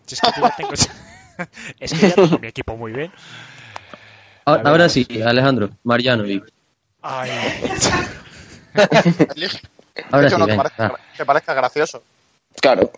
[0.07, 0.73] Si es que yo ya tengo...
[1.81, 3.13] es que ya tengo mi equipo muy bien.
[4.47, 6.51] Ah, ver, Ahora a sí, Alejandro, Marjanovic.
[7.03, 7.31] Ay,
[9.35, 9.61] Elige
[10.11, 12.03] Ahora sí, que venga, parezca, que parezca gracioso.
[12.61, 12.91] Claro.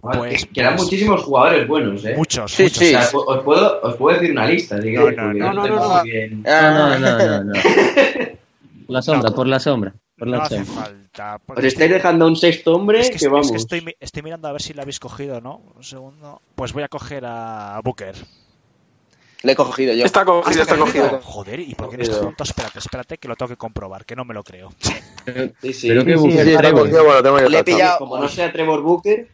[0.00, 2.14] Pues- que quedan pues- muchísimos jugadores buenos, ¿eh?
[2.16, 2.78] muchos, Sí, muchos.
[2.78, 2.94] sí.
[2.94, 5.76] O sea, os puedo, os puedo decir una lista, si No, no, no, no, tengo
[5.76, 6.00] no, no.
[6.00, 6.42] muy bien.
[6.42, 7.52] No, no, no, no, no.
[7.52, 9.94] Por la sombra, por la sombra.
[10.16, 11.40] Por no la hace falta.
[11.46, 13.50] Os estáis dejando un sexto hombre Es que, que, es vamos.
[13.50, 15.60] que estoy, mi- estoy mirando a ver si la habéis cogido o no.
[15.76, 16.40] Un segundo.
[16.54, 18.14] Pues voy a coger a Booker.
[19.42, 20.04] Le he cogido yo.
[20.04, 21.20] Está cogido, está cogido.
[21.22, 22.42] Joder, ¿y por qué momento?
[22.42, 24.70] Espérate, espérate, que lo tengo que comprobar, que no me lo creo.
[25.62, 25.88] Sí, sí.
[25.88, 29.28] Pero Sí, Booker, bueno, yo Le he pillado, Como no sea Trevor Booker,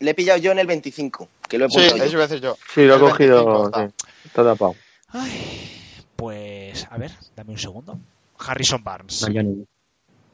[0.00, 2.04] le he pillado yo en el 25, que lo he Sí, puesto yo.
[2.04, 2.56] eso iba a decir yo.
[2.74, 3.66] Sí, lo he 25 cogido.
[3.66, 3.86] está.
[3.88, 3.94] sí.
[4.24, 4.74] Está tapado.
[5.08, 5.70] Ay,
[6.16, 7.98] pues, a ver, dame un segundo.
[8.38, 9.22] Harrison Barnes.
[9.22, 9.64] No, yo no.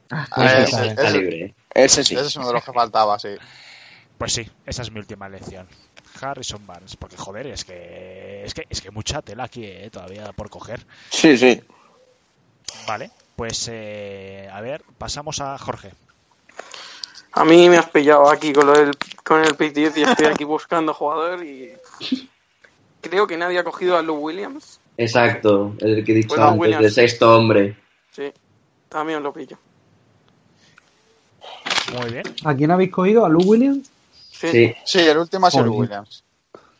[0.09, 1.55] Ah, Ese ese- está ese- libre.
[1.73, 2.15] Ese sí.
[2.15, 3.29] ese es uno de los que faltaba, sí.
[4.17, 5.67] Pues sí, esa es mi última elección.
[6.19, 10.33] Harrison Barnes, porque joder, es que es que es que mucha tela aquí eh, todavía
[10.33, 10.85] por coger.
[11.11, 11.61] Sí, sí.
[12.87, 15.91] Vale, pues eh, a ver, pasamos a Jorge.
[17.33, 18.91] A mí me has pillado aquí con, lo del,
[19.23, 21.71] con el pick 10 y estoy aquí buscando jugador y
[23.01, 24.79] creo que nadie ha cogido a Lou Williams.
[24.97, 26.83] Exacto, el que he dicho Pues antes, Williams.
[26.83, 27.77] de sexto hombre.
[28.11, 28.31] Sí,
[28.89, 29.57] también lo pillo.
[31.99, 32.23] Muy bien.
[32.43, 33.25] ¿A quién habéis cogido?
[33.25, 33.89] ¿A Lou Williams?
[34.31, 34.47] Sí.
[34.51, 35.79] Sí, Sí, el último ha sido Joder.
[35.79, 36.23] Williams.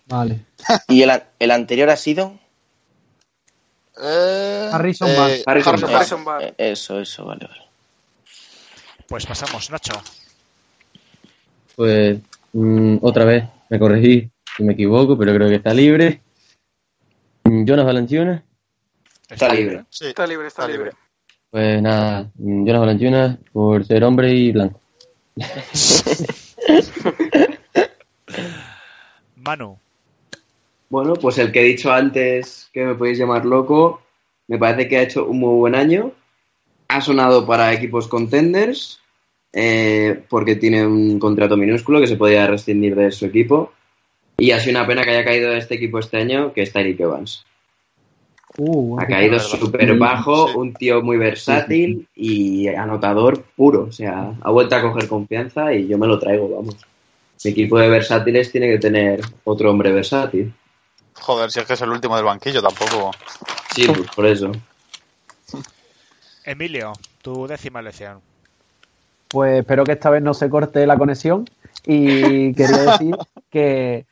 [0.08, 0.46] Vale.
[0.88, 2.34] ¿Y el, el anterior ha sido?
[4.02, 5.44] Eh, Harrison eh, Barnes.
[5.46, 6.26] Harrison Harrison.
[6.42, 7.62] Eh, Eso, eso, vale, vale.
[9.08, 9.94] Pues pasamos, Nacho.
[11.80, 12.20] Pues
[12.52, 16.20] mm, otra vez me corregí si me equivoco, pero creo que está libre.
[17.46, 18.44] Mm, Jonas Valanciunas.
[19.30, 19.86] está libre.
[19.90, 20.92] Sí, Está libre, está, Está libre.
[20.92, 20.98] libre.
[21.50, 24.82] Pues nada, mm, Jonas Valanciunas por ser hombre y blanco.
[29.38, 29.80] Manu.
[30.90, 34.02] Bueno, pues el que he dicho antes que me podéis llamar loco,
[34.50, 36.12] me parece que ha hecho un muy buen año.
[36.90, 38.99] Ha sonado para equipos contenders,
[39.54, 43.74] eh, porque tiene un contrato minúsculo que se podía rescindir de su equipo.
[44.38, 46.72] Y ha sido una pena que haya caído de este equipo este año, que es
[46.72, 47.46] Tyreek Evans.
[48.58, 50.54] Uh, Ha caído súper bajo, Sí.
[50.58, 53.84] un tío muy versátil y anotador puro.
[53.90, 56.76] O sea, ha vuelto a coger confianza y yo me lo traigo, vamos.
[57.44, 60.54] Mi equipo de versátiles tiene que tener otro hombre versátil.
[61.14, 63.12] Joder, si es que es el último del banquillo, tampoco.
[63.76, 64.52] Sí, pues por eso.
[66.44, 68.20] Emilio, tu décima elección.
[69.30, 71.46] Pues espero que esta vez no se corte la conexión
[71.86, 73.16] y quería decir
[73.50, 74.06] que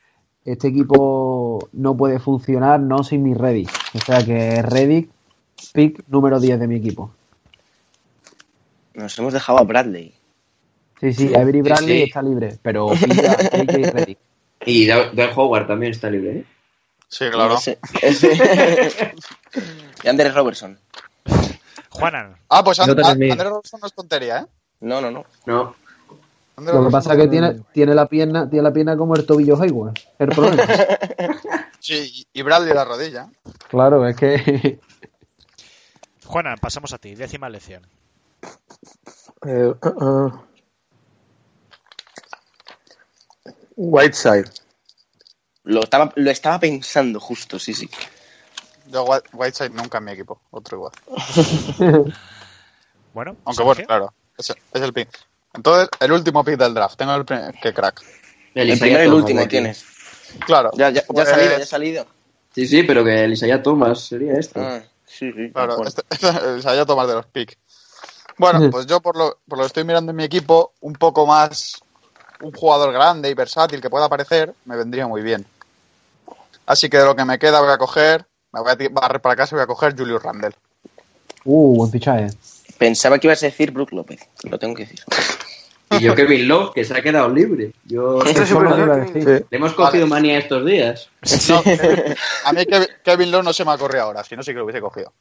[0.46, 3.70] este equipo no puede funcionar no sin mi Reddick.
[3.96, 5.10] O sea que Reddick,
[5.74, 7.12] pick número 10 de mi equipo.
[8.94, 10.14] Nos hemos dejado a Bradley.
[11.00, 12.04] Sí, sí, Avery Bradley sí.
[12.04, 14.18] está libre, pero pilla KJ Reddick.
[14.66, 16.46] Y Dan Howard también está libre, ¿eh?
[17.08, 17.56] Sí, claro.
[17.56, 18.34] Ese- ese-
[20.04, 20.78] y Andrés Robertson.
[21.92, 22.36] Juanan.
[22.50, 23.00] Ah, pues And-.
[23.04, 24.46] Andrés Robertson no es tontería, ¿eh?
[24.80, 25.26] No, no, no.
[25.46, 25.76] No.
[26.58, 29.62] Lo que pasa es que tiene, tiene la pierna, tiene la pierna como el tobillo
[29.62, 29.94] Hayward.
[30.20, 30.64] El problema.
[31.80, 33.30] Sí, y Bradley la rodilla.
[33.70, 34.80] claro, es que
[36.26, 37.16] Juanan, pasamos a ti.
[37.16, 37.86] Décima elección.
[39.46, 40.42] Eh, uh, uh.
[43.78, 44.50] Whiteside.
[45.64, 47.90] Lo estaba, lo estaba pensando justo, sí, sí.
[48.88, 50.94] Yo White- Whiteside nunca en mi equipo, otro igual.
[53.14, 55.10] Bueno, Aunque bueno, claro, es, es el pick.
[55.54, 56.98] Entonces, el último pick del draft.
[56.98, 58.02] Tengo el primer, que crack.
[58.54, 59.50] El El primero y el Thomas último aquí.
[59.50, 59.86] tienes.
[60.46, 60.72] Claro.
[60.76, 62.06] Ya, ya, ya ha salido, ya ha salido.
[62.54, 64.60] Sí, sí, pero que el Isaiah Thomas sería esto.
[64.60, 65.52] Ah, sí, sí.
[65.52, 67.58] Claro, este, este, tomado de los picks.
[68.38, 71.26] Bueno, pues yo por lo, por lo que estoy mirando en mi equipo, un poco
[71.26, 71.82] más
[72.42, 75.46] un jugador grande y versátil que pueda aparecer, me vendría muy bien.
[76.68, 79.36] Así que de lo que me queda voy a coger, me voy a barrer para
[79.36, 80.54] casa y voy a coger Julius Randle.
[81.46, 82.30] Uh, buen fichaje.
[82.78, 85.00] Pensaba que ibas a decir Brook López, lo tengo que decir.
[85.90, 87.72] Y yo Kevin Love, que se ha quedado libre.
[87.86, 88.46] Yo decir.
[88.46, 89.20] Sí.
[89.26, 90.22] le hemos cogido Vale.
[90.22, 91.10] manía estos días.
[91.48, 92.62] No, Kevin- a mí
[93.06, 95.14] Kevin, Love no se me ha corrido ahora, si no sí que lo hubiese cogido.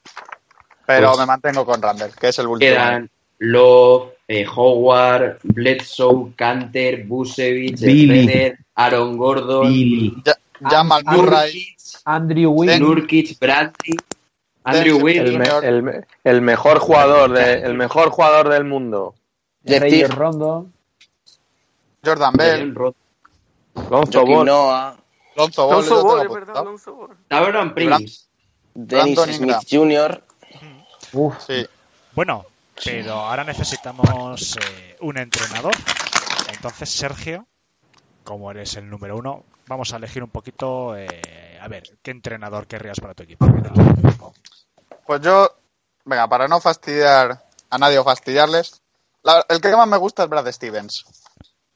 [0.84, 2.68] Pero Pues- me mantengo con Randle, que es el último.
[2.72, 7.76] Quedan Love, eh, Howard, Bledsoe, Canter, Busevich.
[7.78, 10.16] Schroeder, Aaron Gordon, Billy.
[10.24, 10.34] Ya,
[10.68, 11.76] Jamal Murray,
[12.06, 12.80] Andrew Wiggins.
[12.80, 13.96] Nurkic, Bradley,
[14.66, 15.30] Andrew Wiggins.
[15.30, 19.14] El, me- el me- el mejor jugador de- el mejor jugador del mundo.
[19.64, 20.14] Jeff Reyes.
[20.14, 20.66] Rondo.
[22.04, 22.74] Jordan Bell,
[23.90, 24.46] Lonzo Ball.
[24.46, 24.96] Noah,
[25.34, 26.64] Lonzo Ball, Lonzo Ball, es verdad.
[26.64, 27.16] Lonzo Ball.
[27.28, 28.26] Tauron Prince.
[28.74, 29.56] Dennis Smith.
[29.68, 30.22] Jr.
[31.12, 31.66] Uf, Sí,
[32.12, 32.44] Bueno,
[32.84, 35.72] pero ahora necesitamos eh, un entrenador.
[36.52, 37.46] Entonces, Sergio,
[38.24, 40.96] como eres el número uno, vamos a elegir un poquito.
[40.96, 41.08] eh,
[41.60, 43.46] a ver, ¿qué entrenador querrías para tu equipo?
[45.06, 45.50] Pues yo,
[46.04, 48.80] venga, para no fastidiar a nadie o fastidiarles,
[49.22, 51.04] la- el que más me gusta es Brad Stevens.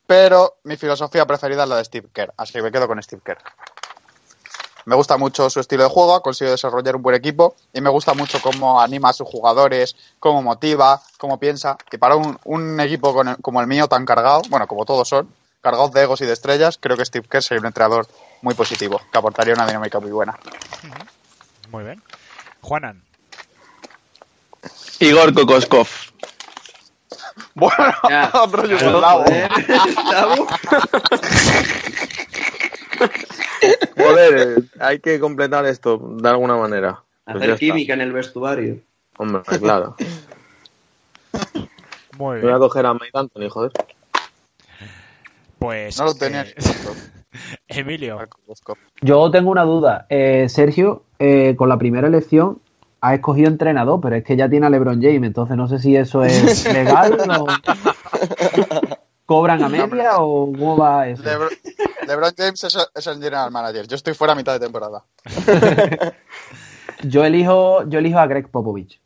[0.06, 3.22] Pero mi filosofía preferida es la de Steve Kerr, así que me quedo con Steve
[3.24, 3.38] Kerr.
[4.86, 7.90] Me gusta mucho su estilo de juego, ha conseguido desarrollar un buen equipo y me
[7.90, 11.76] gusta mucho cómo anima a sus jugadores, cómo motiva, cómo piensa.
[11.92, 15.06] Y para un, un equipo con el- como el mío tan cargado, bueno, como todos
[15.08, 18.08] son, cargados de egos y de estrellas, creo que Steve Kerr sería un entrenador
[18.42, 20.36] muy positivo, que aportaría una dinámica muy buena.
[21.70, 22.02] Muy bien.
[22.62, 23.04] Juanan.
[25.00, 25.88] Igor Kokoskov.
[27.54, 27.74] Bueno,
[28.08, 28.30] Ya.
[28.42, 30.46] otro Claro, yugoslavo.
[33.96, 37.02] joder, eh, hay que completar esto de alguna manera.
[37.24, 37.58] Pues Hacer está.
[37.60, 38.80] química en el vestuario.
[39.18, 39.96] Hombre, claro.
[42.18, 42.58] Muy Voy a bien.
[42.58, 43.72] coger a Mike Anthony, joder.
[45.58, 45.98] Pues.
[45.98, 46.42] No lo tenía.
[46.42, 46.54] eh,
[47.68, 48.18] Emilio.
[49.02, 50.06] Yo tengo una duda.
[50.08, 52.60] Eh, Sergio, eh, con la primera elección,
[53.00, 55.96] ha escogido entrenador, pero es que ya tiene a LeBron James, entonces no sé si
[55.96, 57.46] eso es legal o
[59.26, 61.22] cobran a media o cómo va eso.
[61.22, 61.50] Lebron,
[62.06, 63.86] LeBron James es, es el general manager.
[63.86, 65.04] Yo estoy fuera a mitad de temporada.
[67.02, 69.00] Yo elijo, yo elijo a Greg Popovich.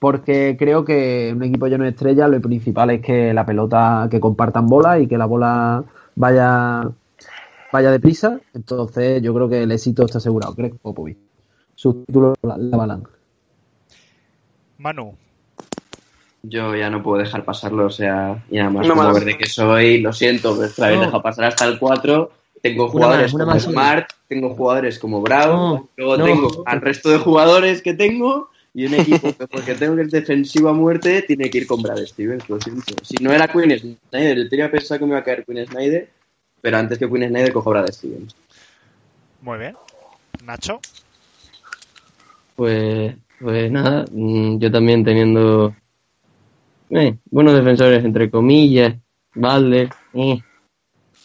[0.00, 4.08] Porque creo que en un equipo lleno de estrellas lo principal es que la pelota,
[4.10, 5.84] que compartan bola y que la bola
[6.14, 6.88] vaya,
[7.72, 8.40] vaya deprisa.
[8.54, 10.54] Entonces yo creo que el éxito está asegurado.
[10.54, 11.27] Greg Popovich.
[11.78, 13.04] Su título la, la avalan.
[14.78, 15.14] Manu.
[16.42, 19.14] Yo ya no puedo dejar pasarlo, o sea, y además No como más.
[19.14, 21.06] verde que soy, lo siento, pero es que la habéis No.
[21.06, 22.32] dejado pasar hasta el 4.
[22.60, 23.62] Tengo Una jugadores más, una como más.
[23.62, 26.24] Smart, tengo jugadores como Brown, No, luego no.
[26.24, 30.10] tengo al resto de jugadores que tengo y un equipo que porque tengo que es
[30.10, 33.04] defensivo a muerte tiene que ir con Brad Stevens, lo siento.
[33.04, 33.78] Si no era Queen
[34.10, 36.08] Snyder, yo tenía pensado que me iba a caer Queen Snyder,
[36.60, 38.34] pero antes que Queen Snyder cojo Brad Stevens.
[39.42, 39.76] Muy bien.
[40.44, 40.80] Nacho.
[42.58, 45.76] Pues, pues nada, mm, yo también teniendo
[46.90, 48.96] eh, buenos defensores, entre comillas,
[49.32, 50.42] Valde, eh.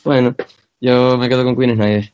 [0.06, 0.36] bueno,
[0.80, 2.14] yo me quedo con Queen Snyder.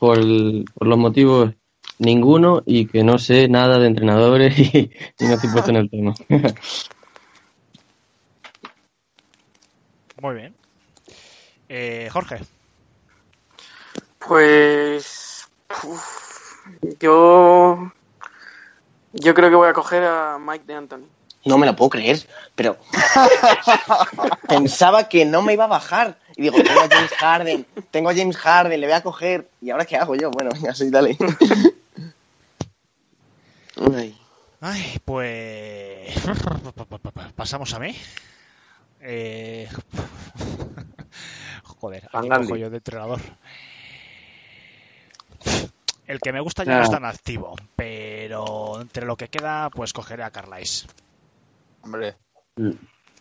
[0.00, 1.52] Por, el- por los motivos
[1.98, 5.90] ninguno y que no sé nada de entrenadores y, y no estoy puesto en el
[5.90, 6.14] tema.
[10.22, 10.54] Muy bien.
[11.68, 12.38] Eh, Jorge.
[14.26, 15.46] Pues.
[15.84, 16.33] uf,
[17.00, 17.92] yo.
[19.12, 21.06] Yo creo que voy a coger a Mike de Anthony.
[21.44, 22.78] No me lo puedo creer, pero
[24.48, 26.18] pensaba que no me iba a bajar.
[26.36, 29.48] Y digo, tengo a James Harden, tengo a James Harden, le voy a coger.
[29.60, 30.30] ¿Y ahora qué hago yo?
[30.30, 31.16] Bueno, ya soy, dale.
[33.94, 34.18] Ay.
[34.60, 36.14] Ay, pues.
[37.36, 37.94] Pasamos a mí.
[39.02, 39.68] Eh...
[41.62, 43.20] Joder, aquí cojo yo de entrenador.
[46.06, 49.92] El que me gusta ya no es tan activo, pero entre lo que queda, pues
[49.92, 50.90] cogeré a Carlisle.
[51.82, 52.16] Hombre,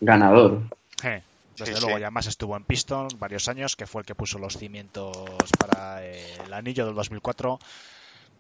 [0.01, 0.63] Ganador.
[1.03, 1.21] Eh,
[1.57, 2.01] Desde Sí, luego, sí.
[2.01, 5.15] ya más estuvo en Piston varios años, que fue el que puso los cimientos
[5.59, 7.59] para el anillo del 2004.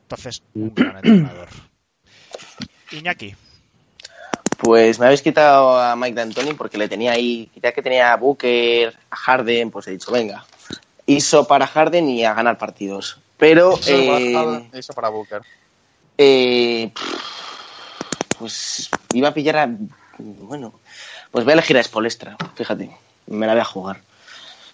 [0.03, 1.49] Entonces, un gran entrenador.
[2.91, 3.35] Iñaki.
[4.57, 8.17] Pues me habéis quitado a Mike D'Antoni porque le tenía ahí, ya que tenía a
[8.17, 10.45] Booker, a Harden, pues he dicho, venga,
[11.05, 13.17] hizo para Harden y a ganar partidos.
[13.37, 15.41] Pero, eso para eh, Harden y eso para Booker.
[16.17, 16.91] eh,
[18.39, 19.69] pues iba a pillar a,
[20.17, 20.73] bueno,
[21.31, 22.95] pues voy a elegir a Spolestra, fíjate,
[23.27, 24.01] me la voy a jugar.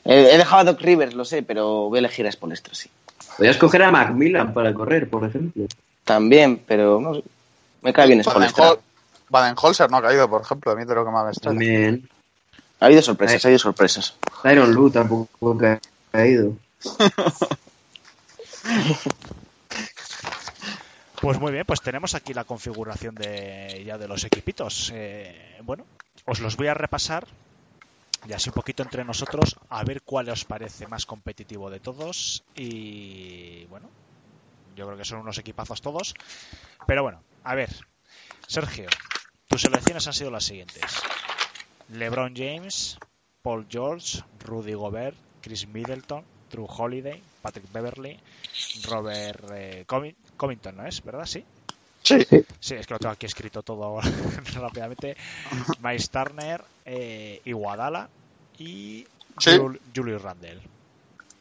[0.06, 2.90] He, he dejado a Doc Rivers, lo sé, pero voy a elegir a Spolestra, sí.
[3.38, 5.66] Podrías coger a Macmillan para correr, por ejemplo.
[6.04, 7.24] También, pero no sé,
[7.82, 8.66] me cae bien Spolestra.
[8.66, 8.80] Baden-Hol-
[9.30, 11.60] Baden-Holzer no ha caído, por ejemplo, a mí de lo que me ha extraña.
[11.60, 12.10] También.
[12.80, 14.16] Ha habido sorpresas, ha habido sorpresas.
[14.42, 15.80] Tyron Lue tampoco ha
[21.22, 24.92] Pues muy bien, pues tenemos aquí la configuración de ya de los equipitos.
[24.94, 25.86] Eh, bueno,
[26.26, 27.28] os los voy a repasar
[28.26, 32.44] ya así un poquito entre nosotros a ver cuál os parece más competitivo de todos
[32.56, 33.90] y bueno,
[34.76, 36.14] yo creo que son unos equipazos todos,
[36.86, 37.70] pero bueno, a ver,
[38.48, 38.90] Sergio,
[39.48, 40.84] tus selecciones han sido las siguientes:
[41.90, 42.98] LeBron James,
[43.42, 48.20] Paul George, Rudy Gobert, Chris Middleton, Drew Holiday, Patrick Beverly,
[48.88, 51.02] Robert eh, Coving- Covington, ¿no es?
[51.04, 51.26] ¿Verdad?
[51.26, 51.46] Sí.
[52.04, 52.16] Sí,
[52.62, 54.00] Sí, es que lo tengo aquí escrito todo
[54.56, 55.16] rápidamente.
[55.82, 58.10] Miles Turner, eh, Iguadala
[58.58, 59.06] y
[59.38, 59.52] Sí.
[59.52, 60.62] Jul- Julius Randle.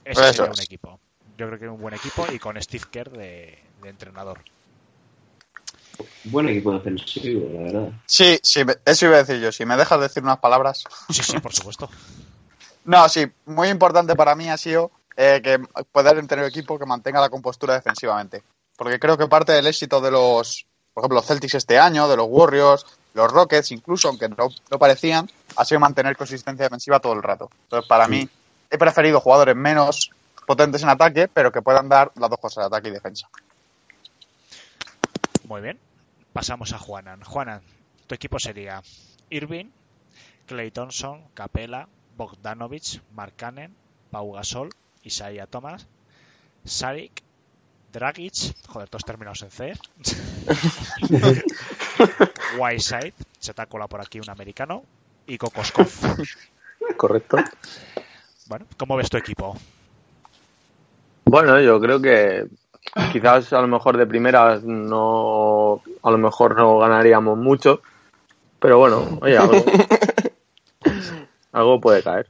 [0.04, 0.58] Ese Eso sería es.
[0.58, 1.00] un equipo.
[1.36, 4.38] Yo creo que es un buen equipo y con Steve Kerr de, de entrenador.
[6.24, 7.92] Buen equipo defensivo, la verdad.
[8.06, 9.50] sí, sí, me- eso iba a decir yo.
[9.52, 10.84] Si me dejas decir unas palabras.
[11.10, 11.88] Sí, sí, por supuesto.
[12.84, 15.58] No, sí, muy importante para mí ha sido eh, que
[15.92, 18.42] poder tener un equipo que mantenga la compostura defensivamente.
[18.76, 22.16] Porque creo que parte del éxito de los, por ejemplo, los Celtics este año, de
[22.16, 27.14] los Warriors, los Rockets, incluso, aunque no, no parecían, ha sido mantener consistencia defensiva todo
[27.14, 27.50] el rato.
[27.64, 28.28] Entonces, para mí,
[28.70, 30.10] he preferido jugadores menos
[30.46, 33.28] potentes en ataque, pero que puedan dar las dos cosas, ataque y defensa.
[35.44, 35.78] Muy bien.
[36.32, 37.22] Pasamos a Juanan.
[37.24, 37.62] Juanan,
[38.06, 38.82] tu equipo sería
[39.30, 39.66] Irving,
[40.46, 41.88] Clay Thompson, Capela,
[42.18, 43.74] Bogdanovich, Markkanen,
[44.10, 44.70] Pau Gasol,
[45.04, 45.86] Isaiah Thomas,
[46.64, 47.22] Saric,
[47.92, 49.72] Dragic, joder, todos terminados en C.
[52.58, 54.82] Whiteside, se te cola por aquí un americano,
[55.28, 55.88] y Kokoskov.
[56.96, 57.36] Correcto.
[58.46, 59.56] Bueno, ¿cómo ves tu equipo?
[61.24, 62.48] Bueno, yo creo que
[63.12, 67.80] quizás a lo mejor de primeras no, a lo mejor no ganaríamos mucho,
[68.58, 69.52] pero bueno, oye, algo,
[71.52, 72.28] algo puede caer.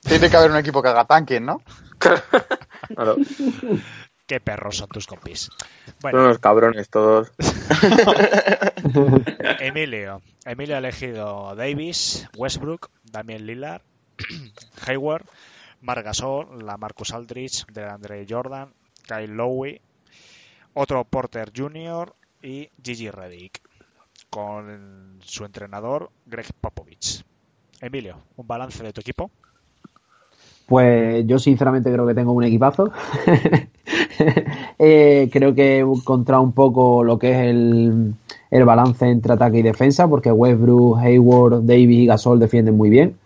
[0.00, 1.62] Tiene que haber un equipo que haga tanking, ¿no?
[2.94, 3.16] Claro,
[4.26, 5.42] Qué perros son tus compis.
[5.42, 5.56] son
[6.00, 7.32] Bueno, unos cabrones todos.
[9.60, 10.22] Emilio.
[10.44, 13.82] Emilio ha elegido Davis, Westbrook, Damian Lillard,
[14.86, 15.26] Hayward,
[15.80, 18.72] Marc Gasol, la Marcus Aldridge, DeAndre Jordan,
[19.06, 19.80] Kyle Lowry,
[20.74, 22.14] otro Porter Jr.
[22.42, 23.60] y Gigi Redick,
[24.30, 27.24] con su entrenador Greg Popovich.
[27.80, 29.30] Emilio, un balance de tu equipo.
[30.66, 32.90] Pues yo sinceramente creo que tengo un equipazo.
[34.82, 38.14] Eh, creo que he encontrado un poco lo que es el,
[38.64, 43.16] balance entre ataque y defensa, porque Westbrook, Hayward, Davis y Gasol defienden muy bien.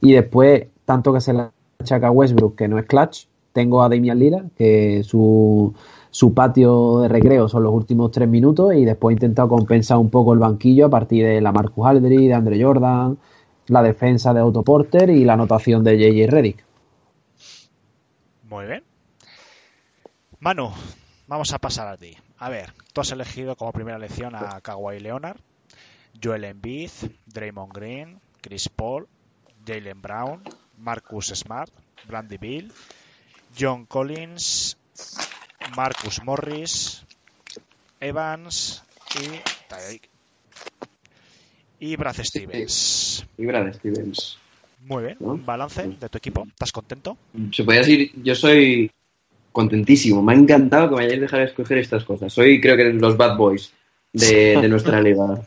[0.00, 3.88] Y después, tanto que se le achaca a Westbrook, que no es clutch, tengo a
[3.88, 5.72] Damian Lillard, que su,
[6.10, 10.10] su patio de recreo son los últimos tres minutos, y después he intentado compensar un
[10.10, 13.18] poco el banquillo a partir de la Marcus Aldridge, de Andre Jordan,
[13.66, 16.64] la defensa de Otto Porter y la anotación de JJ Redick.
[18.42, 18.84] Muy bien.
[20.40, 20.70] Manu,
[21.26, 22.16] vamos a pasar a ti.
[22.38, 25.38] A ver, tú has elegido como primera elección a Kawhi Leonard,
[26.22, 26.90] Joel Embiid,
[27.26, 29.08] Draymond Green, Chris Paul,
[29.66, 30.42] Jalen Brown,
[30.76, 31.70] Marcus Smart,
[32.06, 32.72] Brandy Bill,
[33.58, 34.76] John Collins,
[35.76, 37.04] Marcus Morris,
[38.00, 38.84] Evans
[39.14, 40.10] y Tyreek.
[41.84, 43.26] Y Brad Stevens.
[43.36, 44.38] Y Brad Stevens.
[44.86, 46.46] Muy bien, balance de tu equipo.
[46.48, 47.16] ¿Estás contento?
[47.52, 48.90] Se podría decir, yo soy
[49.52, 50.22] contentísimo.
[50.22, 52.32] Me ha encantado que me hayáis dejado escoger estas cosas.
[52.32, 53.72] Soy, creo que, los bad boys
[54.12, 55.42] de, de nuestra liga.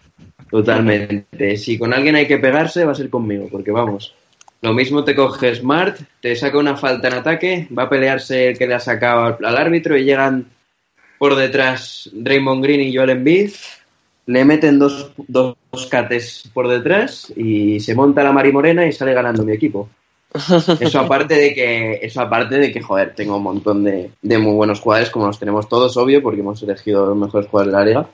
[0.50, 1.58] Totalmente.
[1.58, 4.14] Si con alguien hay que pegarse, va a ser conmigo, porque vamos.
[4.62, 8.58] Lo mismo te coge Smart, te saca una falta en ataque, va a pelearse el
[8.58, 10.48] que le ha sacado al, árbitro y llegan
[11.20, 13.52] por detrás Draymond Green y Joel Embiid,
[14.28, 15.55] le meten dos, dos
[15.89, 19.89] cates por detrás y se monta la Mari Morena y sale ganando mi equipo.
[20.80, 24.53] Eso aparte de que, eso aparte de que, joder, tengo un montón de, de muy
[24.53, 27.86] buenos jugadores, como los tenemos todos, obvio, porque hemos elegido los mejores jugadores de la
[27.86, 28.09] liga.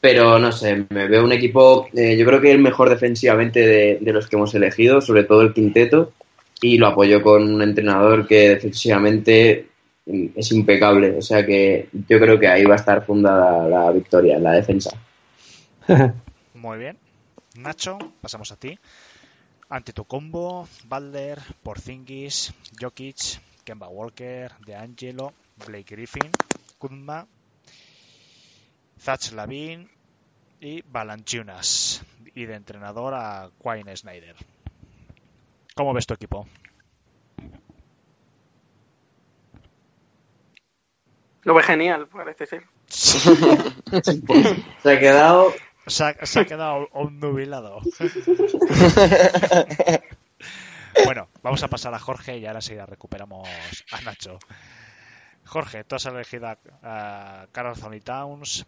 [0.00, 3.98] Pero no sé, me veo un equipo, eh, yo creo que el mejor defensivamente de,
[4.00, 6.12] de los que hemos elegido, sobre todo el quinteto,
[6.60, 9.68] y lo apoyo con un entrenador que defensivamente
[10.06, 11.16] es impecable.
[11.18, 14.52] O sea que yo creo que ahí va a estar fundada la victoria en la
[14.52, 14.90] defensa.
[16.54, 16.98] Muy bien.
[17.56, 18.78] Nacho, pasamos a ti.
[19.68, 25.32] Ante tu combo, Balder, Porzingis, Jokic, Kemba Walker, De Angelo,
[25.66, 26.30] Blake Griffin,
[26.78, 27.26] Kuzma,
[29.00, 29.88] Zach Lavin
[30.60, 32.04] y Balanchunas.
[32.34, 34.36] Y de entrenador a Quine Snyder.
[35.74, 36.46] ¿Cómo ves tu equipo?
[41.44, 42.64] Lo ve genial, parece ser.
[42.88, 45.52] Se ha quedado
[45.86, 47.80] Se ha, se ha quedado obnubilado.
[51.04, 53.46] bueno, vamos a pasar a Jorge y ahora sí recuperamos
[53.92, 54.38] a Nacho.
[55.44, 58.64] Jorge, tú has elegido a, Carl Anthony Towns,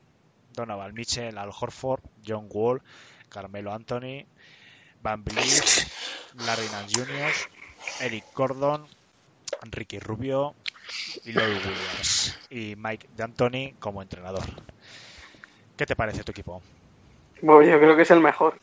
[0.52, 2.82] Donovan Mitchell, Al Horford, John Wall,
[3.30, 4.26] Carmelo Anthony,
[5.02, 5.88] Van Vliet,
[6.44, 7.32] Larry Nance Jr.,
[8.00, 8.86] Eric Gordon,
[9.70, 10.54] Ricky Rubio
[11.24, 14.44] y Lloyd Williams y Mike D'Antoni como entrenador.
[15.76, 16.62] ¿Qué te parece tu equipo?
[17.42, 18.58] Bueno, yo creo que es el mejor.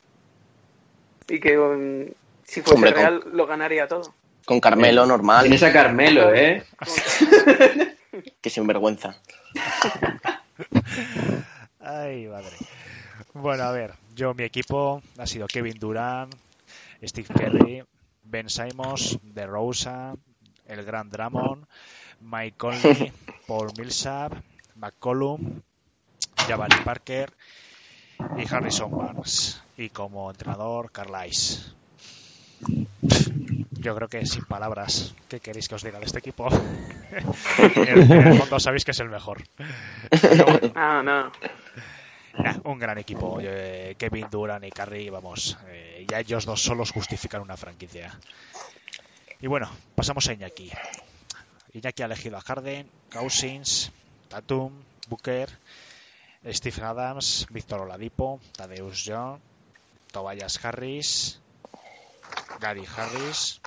[1.28, 2.08] Y que um,
[2.44, 4.14] si fuese Hombre, con- real lo ganaría todo.
[4.46, 6.66] Con Carmelo normal, Tienes a Carmelo, ¿eh?
[8.42, 9.16] que sinvergüenza.
[11.80, 12.56] Ay, madre.
[13.34, 16.34] Bueno, a ver, yo mi equipo ha sido Kevin Durant,
[17.04, 17.84] Steve Curry,
[18.24, 20.14] Ben Simons, De Rosa,
[20.68, 21.66] el Gran Drummond,
[22.24, 23.12] Mike Conley,
[23.48, 24.34] Paul Millsap,
[24.76, 25.62] McCollum,
[26.48, 27.32] Jabari Parker
[28.38, 29.62] y Harrison Barnes.
[29.78, 31.74] Y como entrenador, Carlisle.
[33.72, 36.48] Yo creo que sin palabras, ¿qué queréis que os diga de este equipo?
[37.12, 39.44] en, el fondo sabéis que es el mejor.
[40.22, 40.46] Bueno,
[40.76, 41.32] Ah, no.
[42.42, 43.40] Nah, un gran equipo.
[43.42, 48.18] Eh, Kevin Durant y Curry, vamos, eh, ya ellos dos solos justifican una franquicia.
[49.42, 50.72] Y bueno, pasamos a Iñaki.
[51.74, 53.92] Iñaki ha elegido a Harden, Cousins,
[54.28, 54.72] Tatum,
[55.10, 55.50] Booker,
[56.46, 59.40] Stephen Adams, Víctor Oladipo, Tadeusz Young,
[60.12, 61.40] Tobias Harris,
[62.62, 63.60] Gary Harris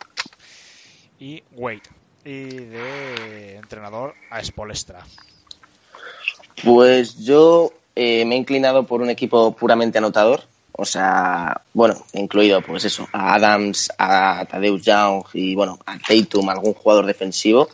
[1.18, 1.82] y Wade.
[2.24, 5.04] Y de entrenador a Spolestra.
[6.64, 10.44] Pues yo eh, me he inclinado por un equipo puramente anotador.
[10.72, 16.48] O sea, bueno, incluido pues eso, a Adams, a Tadeusz Young y bueno, a Tatum,
[16.48, 17.68] algún jugador defensivo.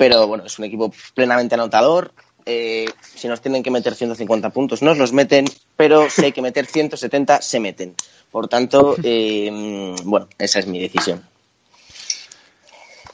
[0.00, 2.14] Pero bueno, es un equipo plenamente anotador.
[2.46, 5.44] Eh, si nos tienen que meter 150 puntos, nos los meten,
[5.76, 7.94] pero si hay que meter 170, se meten.
[8.30, 11.22] Por tanto, eh, bueno, esa es mi decisión.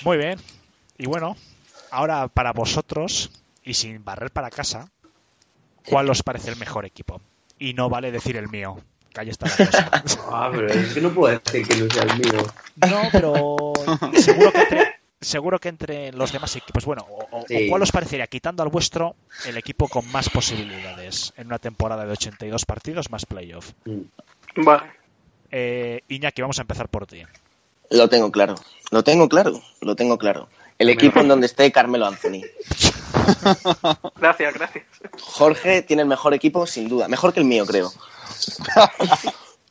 [0.05, 0.39] Muy bien.
[0.97, 1.37] Y bueno,
[1.91, 3.32] ahora para vosotros,
[3.64, 4.89] y sin barrer para casa,
[5.89, 7.20] ¿cuál os parece el mejor equipo?
[7.59, 8.80] Y no vale decir el mío,
[9.12, 9.91] que ahí está la cosa.
[10.30, 12.47] Ah, pero es que no puedo decir que no sea el mío.
[12.76, 13.72] No, pero
[14.14, 17.67] seguro que entre, seguro que entre los demás equipos, bueno, o, o- Sí.
[17.67, 22.05] o ¿cuál os parecería, quitando al vuestro, el equipo con más posibilidades en una temporada
[22.05, 23.73] de 82 partidos más playoff?
[24.57, 24.83] Vale.
[25.51, 27.23] Eh, Iñaki, vamos a empezar por ti.
[27.91, 28.57] Lo tengo claro,
[28.91, 30.49] lo tengo claro, lo tengo claro.
[30.79, 32.43] El equipo en donde esté Carmelo Anthony.
[34.17, 34.85] Gracias, gracias.
[35.21, 37.09] Jorge tiene el mejor equipo, sin duda.
[37.09, 37.91] Mejor que el mío, creo.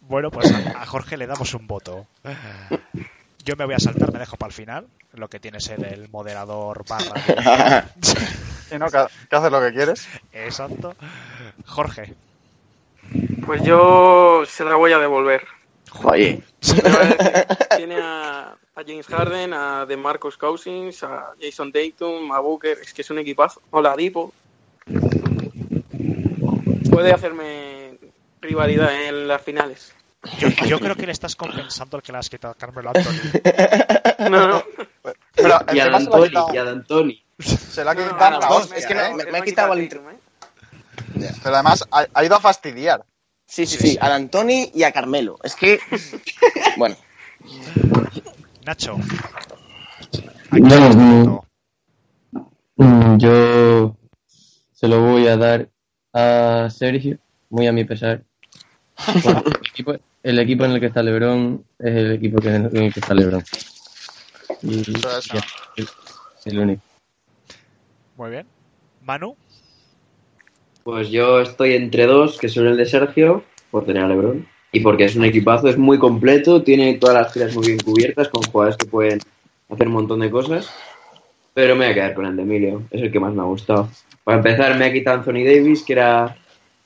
[0.08, 2.06] Bueno, pues a Jorge le damos un voto.
[3.46, 6.10] Yo me voy a saltar, me dejo para el final, lo que tiene ser el
[6.10, 7.88] moderador barra.
[8.72, 8.98] Y no, que,
[9.30, 10.08] que haces lo que quieres.
[10.34, 10.96] Exacto.
[11.68, 12.16] Jorge.
[13.46, 15.44] Pues yo se la voy a devolver.
[16.04, 16.42] Oye,
[17.78, 22.80] Tiene a, a James Harden, a DeMarcus Cousins, a Jason Tatum, a Booker.
[22.82, 23.62] Es que es un equipazo.
[23.70, 24.34] Hola, Dipo.
[26.90, 28.00] Puede hacerme
[28.42, 29.94] rivalidad en las finales.
[30.40, 34.30] Yo, yo creo que le estás compensando el que le has quitado a Carmelo Anthony.
[34.30, 34.64] No, no.
[35.36, 37.24] Pero Y a D'Antoni, quitado, y a D'Antoni.
[37.40, 39.14] se lo ha No, no, quitado no, la no, hostia, es que no- ¿eh?
[39.16, 40.18] me- Él me ha quitado el Tatum, ¿eh?
[41.44, 43.06] Pero además ha, ha ido a fastidiar.
[43.46, 45.38] sí, sí, sí, a Antoni y a Carmelo.
[45.44, 45.80] Es que,
[46.78, 46.96] bueno,
[48.66, 48.98] Nacho.
[50.52, 50.98] Bueno, Aquí
[52.78, 53.96] mm, mm, yo
[54.74, 55.70] se lo voy a dar
[56.14, 57.18] a Sergio,
[57.50, 58.24] muy a mi pesar.
[59.24, 59.94] Porque el, equipo,
[60.26, 63.14] el equipo en el que está LeBron es el equipo que, en el que está
[63.14, 63.44] LeBron.
[64.64, 65.88] Y es
[66.46, 66.82] el único.
[68.18, 68.48] Muy bien.
[69.04, 69.36] Manu.
[70.84, 74.80] Pues yo estoy entre dos, que son el de Sergio, por tener a LeBron, y
[74.80, 78.42] porque es un equipazo, es muy completo, tiene todas las filas muy bien cubiertas, con
[78.42, 79.20] jugadores que pueden
[79.70, 80.72] hacer un montón de cosas,
[81.54, 83.46] pero me voy a quedar con el de Emilio, es el que más me ha
[83.46, 83.90] gustado.
[84.24, 86.36] Para empezar, me ha quitado Anthony Davis, que era,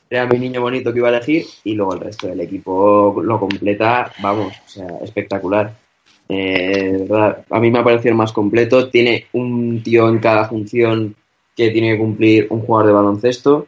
[0.09, 3.39] era mi niño bonito que iba a elegir, y luego el resto del equipo lo
[3.39, 5.75] completa, vamos, o sea, espectacular.
[6.27, 10.47] Eh, verdad, a mí me ha parecido el más completo, tiene un tío en cada
[10.47, 11.15] función
[11.55, 13.67] que tiene que cumplir un jugador de baloncesto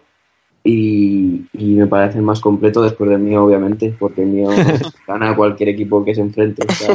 [0.64, 4.50] y, y me parece el más completo después del mío, obviamente, porque el mío
[5.08, 6.66] gana a cualquier equipo que se enfrente.
[6.68, 6.94] o sea,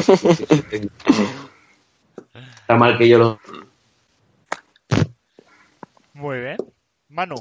[2.60, 3.38] está mal que yo lo...
[6.14, 6.56] Muy bien.
[7.08, 7.36] Manu.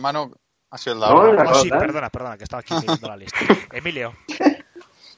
[0.00, 0.30] Manu
[0.70, 1.32] ha sido el No, dado.
[1.32, 3.38] la- Oh, sí, perdona, perdona, que estaba aquí mirando la lista.
[3.72, 4.12] Emilio.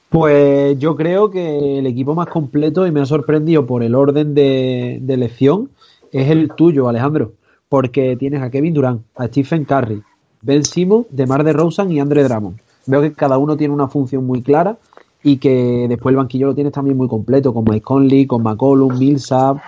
[0.08, 4.34] Pues yo creo que el equipo más completo y me ha sorprendido por el orden
[4.34, 5.70] de, de elección
[6.12, 7.32] es el tuyo, Alejandro.
[7.68, 10.02] Porque tienes a Kevin Durant, a Stephen Curry,
[10.40, 12.58] Ben Simmons, DeMar DeRozan y Andre Drummond.
[12.86, 14.78] Veo que cada uno tiene una función muy clara
[15.22, 18.98] y que después el banquillo lo tienes también muy completo, con Mike Conley, con McCollum,
[18.98, 19.58] Millsap.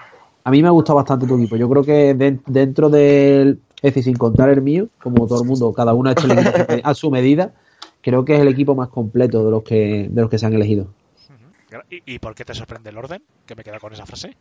[0.45, 1.57] A mí me ha gustado bastante tu equipo.
[1.57, 3.61] Yo creo que den- dentro del...
[3.83, 6.81] Es decir, sin contar el mío, como todo el mundo, cada uno ha hecho el
[6.85, 7.53] a su- medida,
[8.03, 10.53] creo que es el equipo más completo de los que, de los que se han
[10.55, 10.89] elegido.
[11.89, 13.23] ¿Y, y por qué te sorprende el orden?
[13.47, 14.37] Que me queda con esa frase.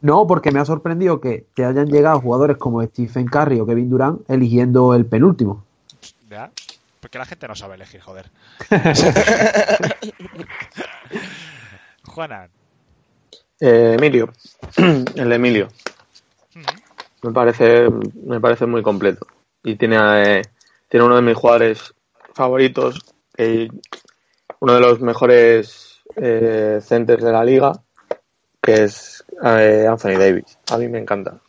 [0.00, 3.90] No, porque me ha sorprendido que te hayan llegado jugadores como Stephen Curry o Kevin
[3.90, 5.64] Durant eligiendo el penúltimo.
[6.30, 6.50] ¿Ya?
[7.00, 8.30] Porque la gente no sabe elegir, joder.
[12.04, 12.50] Juanan.
[13.60, 14.30] Eh, Emilio,
[15.16, 15.68] el Emilio.
[17.22, 17.88] Me parece,
[18.24, 19.26] me parece muy completo.
[19.62, 20.42] Y tiene, eh,
[20.88, 21.94] tiene uno de mis jugadores
[22.34, 23.00] favoritos,
[23.36, 23.68] eh,
[24.60, 27.72] uno de los mejores eh, centers de la liga,
[28.60, 30.58] que es eh, Anthony Davis.
[30.70, 31.40] A mí me encanta.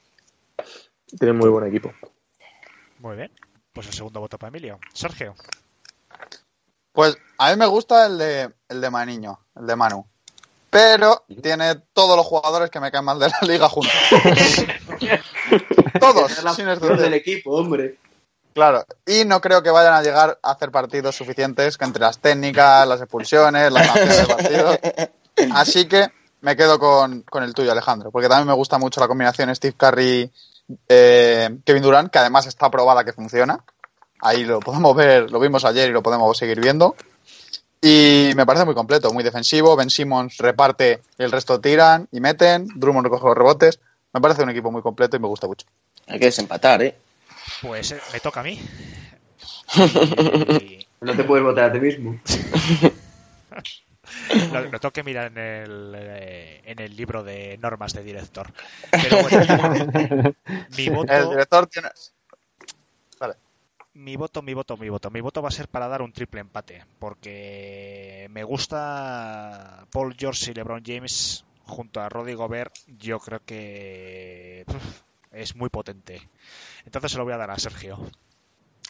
[1.20, 1.94] Tiene muy buen equipo.
[3.00, 3.32] Muy bien.
[3.72, 4.80] Pues el segundo voto para Emilio.
[4.94, 5.36] Sergio.
[6.92, 10.06] Pues a mí me gusta el de, el de Maniño, el de Manu.
[10.70, 13.94] Pero tiene todos los jugadores que me caen mal de la liga juntos.
[16.00, 17.98] todos, la sin del equipo, hombre.
[18.54, 22.20] Claro, y no creo que vayan a llegar a hacer partidos suficientes que entre las
[22.20, 24.80] técnicas, las expulsiones, las sanciones de partidos.
[25.54, 26.12] Así que
[26.42, 29.76] me quedo con, con el tuyo, Alejandro, porque también me gusta mucho la combinación Steve
[29.76, 30.32] Curry,
[30.88, 33.64] eh, Kevin Durant, que además está probada que funciona.
[34.20, 36.96] Ahí lo podemos ver, lo vimos ayer y lo podemos seguir viendo.
[37.82, 39.76] Y me parece muy completo, muy defensivo.
[39.76, 42.68] Ben Simmons reparte, el resto tiran y meten.
[42.76, 43.80] Drummond recoge los rebotes.
[44.14, 45.66] Me parece un equipo muy completo y me gusta mucho.
[46.08, 46.96] Hay que desempatar, ¿eh?
[47.62, 48.60] Pues eh, me toca a mí.
[50.62, 52.20] Y No te puedes votar a ti mismo.
[54.54, 58.52] lo, lo tengo que mirar en el, eh, en el libro de normas de director.
[58.92, 59.40] Pero bueno,
[60.78, 61.90] mi El voto, director tiene.
[63.96, 65.10] mi voto, mi voto, mi voto.
[65.12, 66.84] Mi voto va a ser para dar un triple empate.
[67.00, 72.74] Porque me gusta Paul George y LeBron James junto a Roddy Gobert.
[72.88, 76.22] Yo creo que uf, es muy potente.
[76.86, 77.98] Entonces se lo voy a dar a Sergio.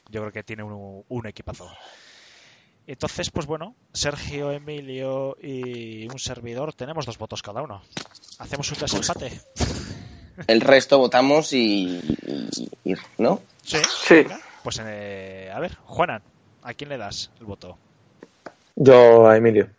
[0.09, 1.71] Yo creo que tiene un, un equipazo.
[2.85, 7.81] Entonces, pues bueno, Sergio, Emilio y un servidor tenemos dos votos cada uno.
[8.39, 9.39] Hacemos un desempate.
[10.47, 13.41] El resto votamos y, y- y- ¿no?
[13.61, 13.77] Sí.
[14.05, 14.25] Sí.
[14.63, 16.21] Pues eh, a ver, Juanan,
[16.63, 17.77] ¿a quién le das el voto?
[18.75, 19.69] Yo a Emilio.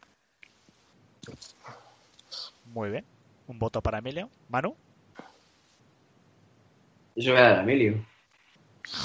[2.75, 3.05] Muy bien.
[3.47, 4.29] Un voto para Emilio.
[4.49, 4.75] Manu.
[7.15, 8.05] Yo voy a dar a Emilio.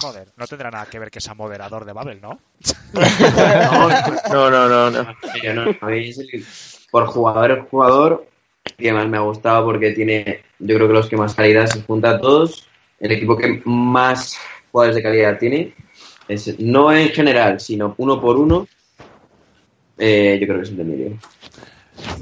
[0.02, 2.40] Joder, no tendrá nada que ver que sea moderador de Babel, ¿no?
[4.32, 5.16] No, no, no, no.
[5.44, 6.46] Yo no, a mí es el-
[6.90, 8.28] por jugador el jugador
[8.78, 11.84] que más me ha gustado porque tiene, yo creo que los que más calidad se
[11.84, 12.68] junta a todos,
[13.00, 14.38] el equipo que más
[14.72, 15.76] jugadores de calidad tiene,
[16.28, 18.68] es, no en general, sino uno por uno,
[20.00, 21.18] eh, yo creo que es el de Emilio.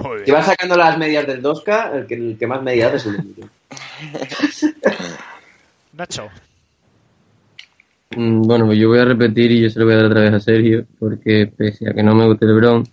[0.03, 0.35] Muy Si bien.
[0.35, 3.47] vas sacando las medias del 2K, el que, el que más medidas es el de.
[5.93, 6.29] Nacho.
[8.15, 10.21] Mm, Bueno, pues yo voy a repetir y yo se lo voy a dar otra
[10.21, 12.83] vez a Sergio, porque pese a que no me guste LeBron,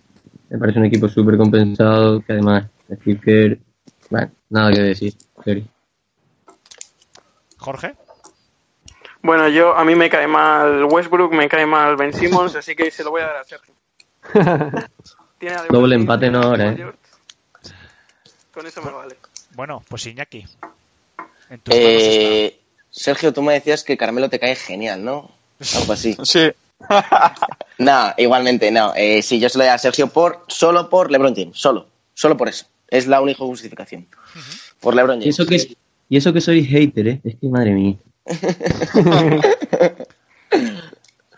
[0.49, 2.65] me parece un equipo súper compensado, que además
[3.01, 3.57] Steve Kerr,
[4.09, 5.13] bueno, nada que decir,
[5.43, 5.67] Sergio.
[7.57, 7.95] Jorge.
[9.23, 12.91] Bueno, yo a mí me cae mal Westbrook, me cae mal Ben Simmons, así que
[12.91, 13.73] se lo voy a dar a Sergio.
[15.45, 16.91] Tiene además Doble empate no ahora, ¿eh?
[18.51, 19.15] Con eso me vale.
[19.53, 20.43] Bueno, pues Iñaki.
[21.51, 22.59] En tus Eh,
[22.89, 25.29] Sergio, tú me decías que Carmelo te cae genial, ¿no?
[25.75, 26.17] Algo así.
[26.23, 26.51] Sí.
[27.77, 28.93] No, igualmente, no.
[28.95, 31.89] Eh, sí, yo se lo doy a Sergio por, solo por LeBron James, solo.
[32.15, 32.65] Solo por eso.
[32.87, 34.07] Es la única justificación.
[34.79, 35.39] Por LeBron Y James.
[35.39, 35.77] eso que,
[36.09, 37.21] y eso que soy hater, ¿eh?
[37.23, 37.97] Es que madre mía.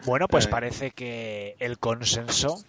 [0.05, 2.63] Bueno, pues parece que el consenso,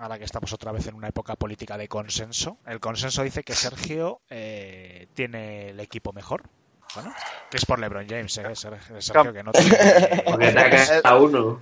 [0.00, 3.54] ahora que estamos otra vez en una época política de consenso, el consenso dice que
[3.54, 6.42] Sergio eh, tiene el equipo mejor.
[6.94, 7.14] Bueno,
[7.50, 8.56] que es por LeBron James, ¿eh?
[8.56, 9.76] Sergio, que no tiene...
[10.54, 11.60] Caído a uno.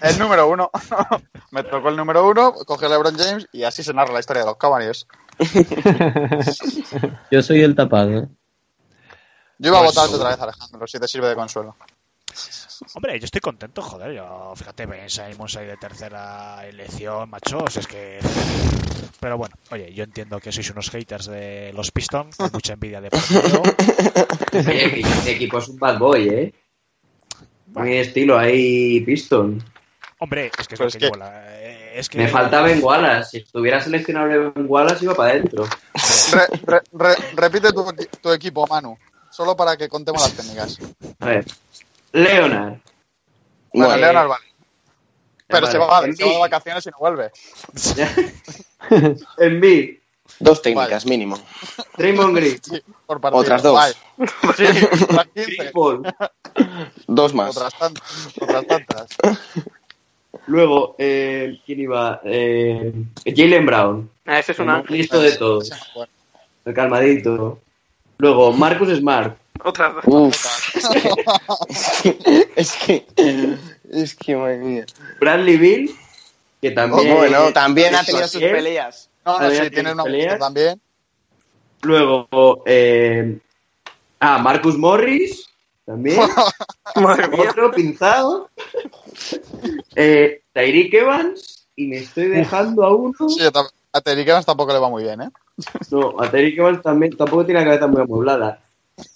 [0.00, 0.70] El número uno.
[1.50, 4.46] me tocó el número uno, coge LeBron James y así se narra la historia de
[4.48, 5.06] los Cavaliers.
[7.30, 8.28] Yo soy el tapado, ¿eh?
[9.58, 11.76] Yo iba a Pues- votarte otra vez, Alejandro, si te sirve de consuelo.
[12.94, 14.12] Hombre, yo estoy contento, joder.
[14.14, 18.18] Yo, fíjate, Ben Simons ahí de tercera elección, machos, es que...
[19.20, 23.00] Pero bueno, oye, yo entiendo que sois unos haters de los Pistons, con mucha envidia
[23.00, 23.16] de que
[24.52, 26.54] Este equipo es un bad boy, ¿eh?
[27.68, 29.62] Muy estilo ahí, Piston.
[30.18, 32.18] Hombre, es que es lo es que que- llevo la- eh, Es que...
[32.18, 33.30] Me falta Ben Wallace.
[33.30, 35.64] Si estuviera seleccionado Ben Wallace, iba para adentro.
[36.32, 37.84] Re- re- re- repite tu,
[38.20, 38.96] tu equipo, Manu,
[39.30, 40.78] solo para que contemos las técnicas.
[41.20, 41.46] A ver.
[42.14, 42.78] Leonard.
[43.72, 44.44] Bueno, Bueno, Leonard vale.
[45.46, 45.72] Pero Vale.
[45.72, 46.16] se, va, Embiid.
[46.16, 47.30] se va de vacaciones y no vuelve.
[49.38, 49.98] Embiid.
[50.40, 51.38] Dos técnicas, mínimo.
[51.98, 52.58] Draymond Green.
[52.62, 53.40] Sí, por partido.
[53.42, 53.74] Otras dos.
[53.74, 53.94] Vale.
[54.56, 54.64] Sí,
[55.02, 55.56] otras 15.
[55.56, 56.02] Chris Paul.
[57.06, 57.56] Dos más.
[57.56, 58.28] Otras tantas.
[58.40, 59.08] Otras tantas.
[60.46, 62.20] Luego, eh, ¿quién iba?
[62.24, 62.92] Eh,
[63.24, 64.10] Jalen Brown.
[64.26, 64.96] Ah, ese es un ángel.
[64.96, 65.62] Listo de todo.
[65.94, 66.10] Bueno,
[66.64, 67.58] El calmadito.
[68.18, 69.36] Luego, Marcus Smart.
[69.62, 70.04] Otras dos.
[70.06, 70.76] Uf.
[72.56, 73.06] es que.
[73.90, 74.86] Es que, madre mía.
[75.20, 75.94] Bradley Bill.
[76.60, 77.16] Que también.
[77.16, 78.52] Bueno, también ha tenido sus es.
[78.52, 79.10] peleas.
[79.24, 80.38] No, no, sí, tiene una peleas.
[80.38, 80.80] también.
[81.82, 83.38] Luego, eh,
[84.20, 85.48] ah, Marcus Morris.
[85.84, 86.20] También.
[87.48, 88.50] Otro pinzado.
[89.94, 91.66] eh, Tyreek Evans.
[91.76, 93.28] Y me estoy dejando a uno.
[93.28, 93.40] Sí,
[93.92, 95.30] a Terry Evans tampoco le va muy bien, ¿eh?
[95.90, 98.60] No, a Tyreek Evans también tampoco tiene la cabeza muy amueblada.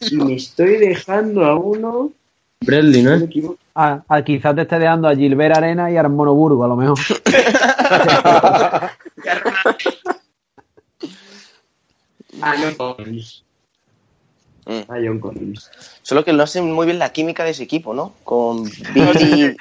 [0.00, 2.12] Y me estoy dejando a uno.
[2.60, 3.18] Bradley, no ¿no?
[3.18, 3.59] me equivoco.
[3.74, 6.76] Ah, ah, quizás te esté dejando a Gilbert Arena y a Mono Burgo, a lo
[6.76, 6.98] mejor.
[12.40, 12.96] Ah, no.
[14.69, 14.90] Mm.
[14.93, 15.70] A John Collins.
[16.03, 18.12] Solo que no sé muy bien la química de ese equipo, ¿no?
[18.23, 19.57] Con Bill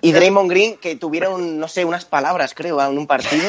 [0.00, 3.42] y, y Draymond Green, que tuvieron, no sé, unas palabras, creo, en un partido.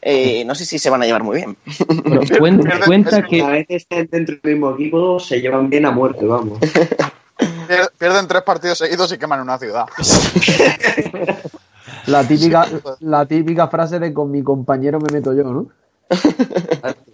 [0.00, 1.56] Eh, no sé si se van a llevar muy bien.
[2.04, 6.24] Pero cuenta, cuenta A que veces dentro del mismo equipo se llevan bien a muerte,
[6.24, 6.58] vamos.
[6.60, 9.84] Pier- Pierden tres partidos seguidos y queman una ciudad.
[12.06, 12.66] La típica,
[13.00, 15.66] la típica frase de con mi compañero me meto yo, ¿no?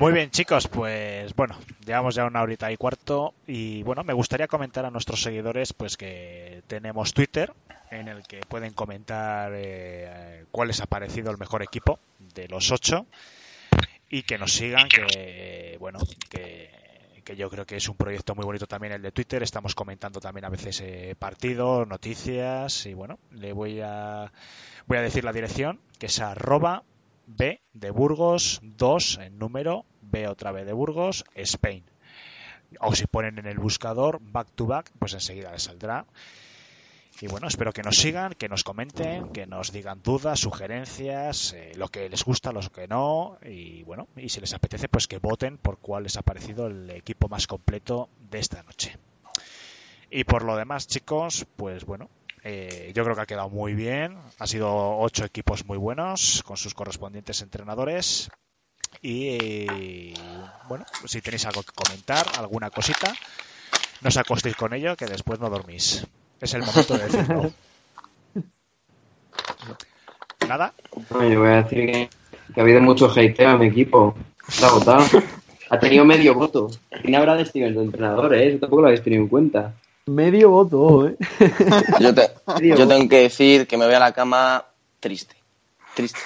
[0.00, 1.56] Muy bien, chicos, pues bueno,
[1.86, 5.96] llevamos ya una horita y cuarto y bueno, me gustaría comentar a nuestros seguidores pues
[5.96, 7.52] que tenemos Twitter
[7.92, 12.00] en el que pueden comentar eh, cuál les ha parecido el mejor equipo
[12.34, 13.06] de los ocho
[14.10, 16.70] y que nos sigan, que bueno, que,
[17.24, 20.18] que yo creo que es un proyecto muy bonito también el de Twitter, estamos comentando
[20.20, 24.32] también a veces eh, partidos, noticias y bueno, le voy a
[24.86, 26.82] voy a decir la dirección que es arroba
[27.26, 31.84] B de Burgos 2 en número, B otra vez de Burgos, Spain.
[32.80, 36.06] O si ponen en el buscador back to back, pues enseguida les saldrá.
[37.20, 41.72] Y bueno, espero que nos sigan, que nos comenten, que nos digan dudas, sugerencias, eh,
[41.76, 43.38] lo que les gusta, lo que no.
[43.44, 46.90] Y bueno, y si les apetece, pues que voten por cuál les ha parecido el
[46.90, 48.98] equipo más completo de esta noche.
[50.10, 52.10] Y por lo demás, chicos, pues bueno,
[52.44, 54.18] eh, yo creo que ha quedado muy bien.
[54.38, 58.30] Ha sido ocho equipos muy buenos con sus correspondientes entrenadores.
[59.00, 60.12] Y
[60.68, 63.12] bueno, si tenéis algo que comentar, alguna cosita,
[64.02, 66.06] no os acostéis con ello, que después no dormís.
[66.40, 67.52] Es el momento de decirlo.
[70.48, 70.74] Nada,
[71.10, 72.10] yo voy a decir que,
[72.54, 74.14] que ha habido mucho hateo a mi equipo.
[74.46, 75.06] Está agotado.
[75.70, 76.70] Ha tenido medio voto.
[77.00, 78.48] ¿Quién habrá decidido el entrenador, eh?
[78.48, 79.72] Eso tampoco lo habéis tenido en cuenta.
[80.06, 81.16] Medio voto, ¿eh?
[82.00, 84.66] Yo, te- yo tengo que decir que me voy a la cama
[85.00, 85.34] triste.
[85.94, 86.18] Triste.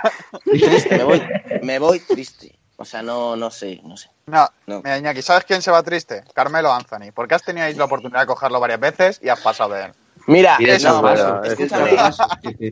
[0.44, 1.22] Triste, me voy,
[1.62, 2.58] me voy triste.
[2.76, 4.08] O sea, no, no sé, no sé.
[4.26, 4.78] No, No.
[4.82, 6.22] mira, Iñaki, ¿sabes quién se va triste?
[6.32, 7.12] Carmelo Anthony.
[7.14, 9.92] Porque has tenido ahí la oportunidad de cogerlo varias veces y has pasado de él.
[10.28, 11.90] Mira, eso no, escúchame.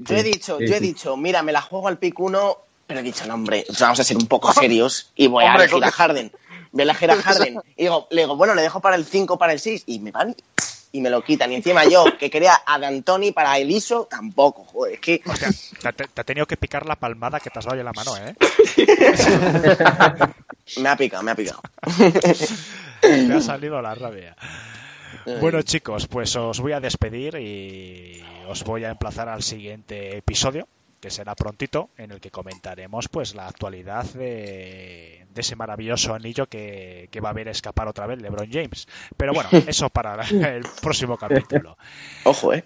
[0.01, 3.03] Yo he dicho, yo he dicho, mira, me la juego al pick 1, pero he
[3.03, 6.33] dicho, no, hombre, vamos a ser un poco serios y voy a elegir a Harden.
[6.75, 7.61] Voy a elegir a Harden.
[7.77, 10.11] Y digo, le digo, bueno, le dejo para el 5, para el 6, y me
[10.11, 10.35] van
[10.93, 11.51] y me lo quitan.
[11.51, 15.23] Y encima yo, que quería a D'Antoni para el ISO, tampoco, joder, es que...
[15.27, 15.49] hostia,
[15.83, 17.93] te, te- te ha tenido que picar la palmada que te has dado en la
[17.93, 18.35] mano, ¿eh?
[20.81, 21.61] Me ha picado, me ha picado.
[23.01, 24.37] Te ha salido la rabia.
[25.41, 30.67] Bueno chicos, pues os voy a despedir y os voy a emplazar al siguiente episodio,
[31.05, 36.47] que será prontito, en el que comentaremos pues la actualidad de, de ese maravilloso anillo
[36.47, 38.89] que, que va a ver escapar otra vez LeBron James.
[39.15, 41.77] Pero bueno, eso para el próximo capítulo.
[42.25, 42.65] Ojo, ¿eh?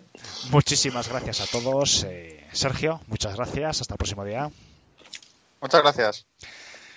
[0.53, 2.05] Muchísimas gracias a todos.
[2.05, 3.81] Eh, Sergio, muchas gracias.
[3.81, 4.49] Hasta el próximo día.
[5.61, 6.27] Muchas gracias.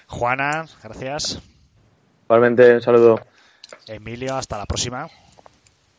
[0.05, 1.41] Juana, gracias.
[2.25, 3.19] Igualmente, un saludo.
[3.87, 5.07] Emilio, hasta la próxima.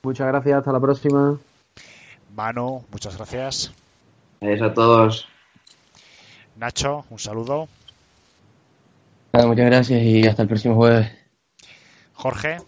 [0.05, 1.37] Muchas gracias, hasta la próxima.
[2.33, 3.73] Manu, muchas gracias.
[4.41, 5.32] Adiós a todos.
[6.63, 7.69] Nacho, un saludo.
[9.33, 11.11] Muchas gracias y hasta el próximo jueves.
[12.15, 12.59] Jorge,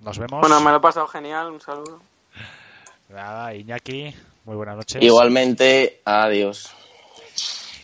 [0.00, 0.40] nos vemos.
[0.40, 2.00] Bueno, me lo he pasado genial, un saludo.
[3.08, 4.12] Nada, Iñaki,
[4.46, 5.00] muy buenas noches.
[5.00, 6.72] Igualmente, adiós.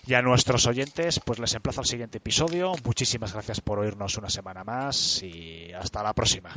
[0.05, 2.73] Y a nuestros oyentes, pues les emplazo al siguiente episodio.
[2.83, 6.51] Muchísimas gracias por oírnos una semana más y hasta la próxima.